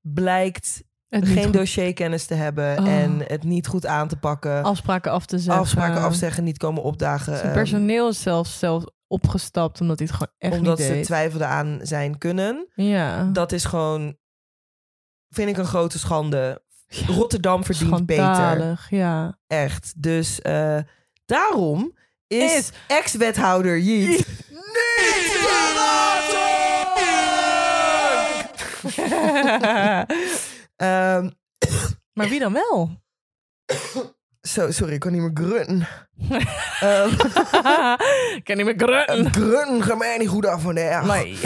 [0.00, 2.88] blijkt Het geen dossierkennis te hebben Oh.
[2.88, 4.62] en het niet goed aan te pakken.
[4.62, 5.62] afspraken af te zeggen.
[5.62, 7.32] afspraken afzeggen, niet komen opdagen.
[7.34, 10.92] Zijn ehm, personeel is zelfs, zelfs opgestapt omdat hij het gewoon echt omdat niet ze
[10.92, 11.04] deed.
[11.04, 12.66] twijfelden aan zijn kunnen.
[12.74, 13.24] Ja.
[13.32, 14.16] Dat is gewoon,
[15.28, 16.62] vind ik een grote schande.
[17.06, 18.24] Rotterdam verdient beter.
[18.24, 19.38] Schandalig, ja.
[19.46, 20.02] Echt.
[20.02, 20.78] Dus eh,
[21.24, 21.96] daarom
[22.26, 24.26] is, Is- ex-wethouder Jeet niet
[30.76, 31.30] Ehm,
[32.12, 32.90] maar wie dan wel?
[34.40, 35.88] zo, sorry, ik kan niet meer grunten.
[36.80, 37.08] Ehm,
[38.36, 39.32] ik kan niet meer grunnen.
[39.32, 41.06] grunten gaat mij niet goed af vandaag.
[41.06, 41.38] Nee.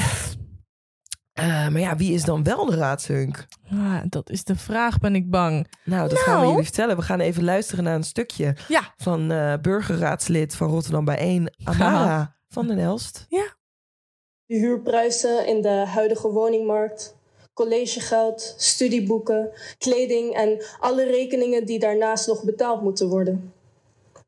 [1.33, 3.47] Eh, maar ja, wie is dan wel de raadshunk?
[3.71, 5.67] Ah, dat is de vraag, ben ik bang.
[5.85, 6.49] Nou, dat gaan we Nou.
[6.49, 6.97] jullie vertellen.
[6.97, 8.95] We gaan even luisteren naar een stukje Ja.
[8.97, 13.27] van eh, burgerraadslid van Rotterdam bijeen, Amara van den Elst.
[13.29, 17.17] De huurprijzen in de huidige woningmarkt,
[17.61, 23.53] collegegeld, studieboeken, kleding en alle rekeningen die daarnaast nog betaald moeten worden.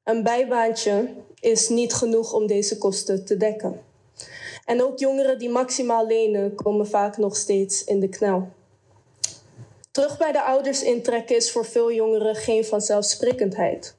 [0.04, 1.08] Een bijbaantje
[1.40, 3.80] is niet genoeg om deze kosten te dekken.
[4.64, 8.48] En ook jongeren die maximaal lenen komen vaak nog steeds in de knel.
[9.90, 13.94] Terug bij de ouders intrekken is voor veel jongeren geen vanzelfsprekendheid.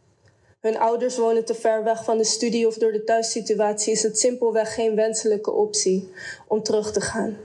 [0.60, 4.20] Hun ouders wonen te ver weg van de studie of door de thuissituatie is het
[4.20, 6.10] simpelweg geen wenselijke optie
[6.48, 7.38] om terug te gaan.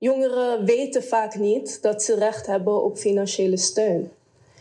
[0.00, 4.10] Jongeren weten vaak niet dat ze recht hebben op financiële steun.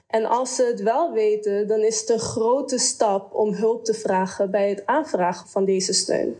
[0.07, 3.93] En als ze het wel weten, dan is het een grote stap om hulp te
[3.93, 6.35] vragen bij het aanvragen van deze steun.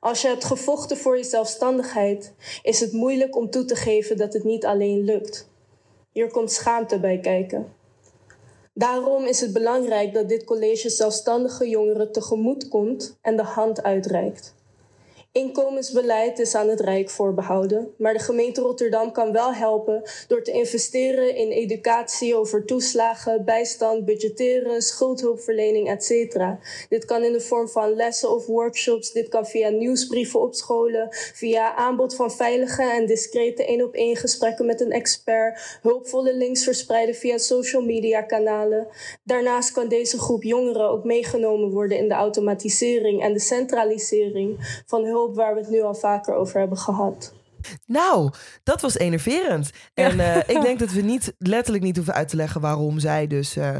[0.00, 4.32] Als je hebt gevochten voor je zelfstandigheid, is het moeilijk om toe te geven dat
[4.32, 5.48] het niet alleen lukt.
[6.12, 7.72] Hier komt schaamte bij kijken.
[8.74, 14.54] Daarom is het belangrijk dat dit college zelfstandige jongeren tegemoet komt en de hand uitreikt.
[15.32, 20.52] Inkomensbeleid is aan het Rijk voorbehouden, maar de gemeente Rotterdam kan wel helpen door te
[20.52, 26.36] investeren in educatie over toeslagen, bijstand, budgetteren, schuldhulpverlening, etc.
[26.88, 31.08] Dit kan in de vorm van lessen of workshops, dit kan via nieuwsbrieven op scholen,
[31.10, 37.38] via aanbod van veilige en discrete één-op-één gesprekken met een expert, hulpvolle links verspreiden via
[37.38, 38.86] social media kanalen.
[39.24, 45.04] Daarnaast kan deze groep jongeren ook meegenomen worden in de automatisering en de centralisering van
[45.04, 47.32] hulp waar we het nu al vaker over hebben gehad.
[47.86, 48.30] Nou,
[48.62, 49.70] dat was enerverend.
[49.94, 53.26] En eh, ik denk dat we niet letterlijk niet hoeven uit te leggen waarom zij
[53.26, 53.56] dus.
[53.56, 53.76] eh,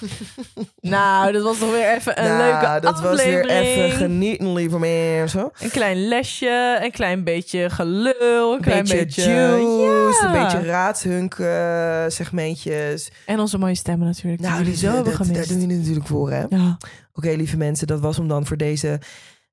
[0.80, 4.78] Nou, dat was toch weer even een Nou, leuke dat was weer even genieten, lieve
[4.78, 5.50] mensen.
[5.60, 9.22] Een klein lesje, een klein beetje gelul, een klein beetje beetje...
[9.22, 13.10] juice, een beetje raadshunk eh, segmentjes.
[13.26, 14.42] En onze mooie stemmen natuurlijk.
[14.42, 16.44] Nou, die zo hebben dat, daar doen jullie natuurlijk voor, hè?
[16.48, 16.78] Ja.
[17.14, 19.00] Oké, lieve mensen, dat was hem dan voor deze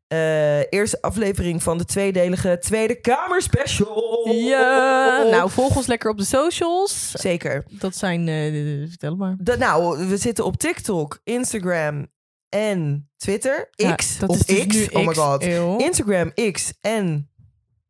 [0.08, 4.30] eh, eerste aflevering van de tweedelige Tweede Kamer Special.
[4.32, 7.12] ja, nou volg ons lekker op de socials.
[7.12, 7.64] Zeker.
[7.70, 9.36] Dat zijn, eh, vertel maar.
[9.39, 12.08] Dat, nou, we zitten op TikTok, Instagram
[12.49, 13.70] en Twitter.
[13.72, 14.89] Ja, X, op is dus X.
[14.89, 15.43] Oh my god.
[15.43, 15.78] eeuw.
[15.78, 17.30] Instagram, X en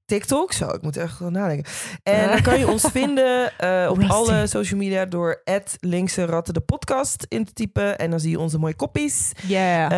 [0.05, 0.51] TikTok.
[0.51, 1.72] Zo, ik moet echt nadenken.
[2.03, 5.41] En dan kan je ons vinden eh, op alle social media door
[5.80, 7.97] linkse ratten de podcast in te typen.
[7.97, 9.32] En dan zie je onze mooie koppies.
[9.47, 9.89] Ja.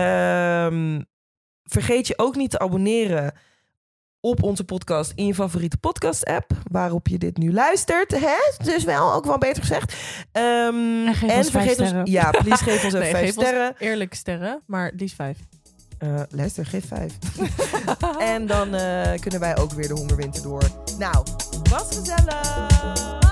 [0.68, 1.02] Ehm,
[1.68, 3.34] vergeet je ook niet te abonneren
[4.20, 6.52] op onze podcast in je favoriete podcast app.
[6.72, 8.12] Waarop je dit nu luistert.
[8.12, 8.66] Hè?
[8.72, 9.94] Dus wel, ook wel beter gezegd.
[10.32, 12.10] Ehm, En geef ons vijf vergeet ons...
[12.10, 13.76] Ja, please geef ons even Nee, vijf sterren.
[13.78, 15.38] Eerlijk sterren, maar liefst vijf.
[15.98, 17.14] Eh Lester, geef vijf.
[18.34, 20.64] en dan eh, kunnen wij ook weer de hongerwinter door.
[20.98, 21.26] Nou,
[21.70, 23.27] was gezellig!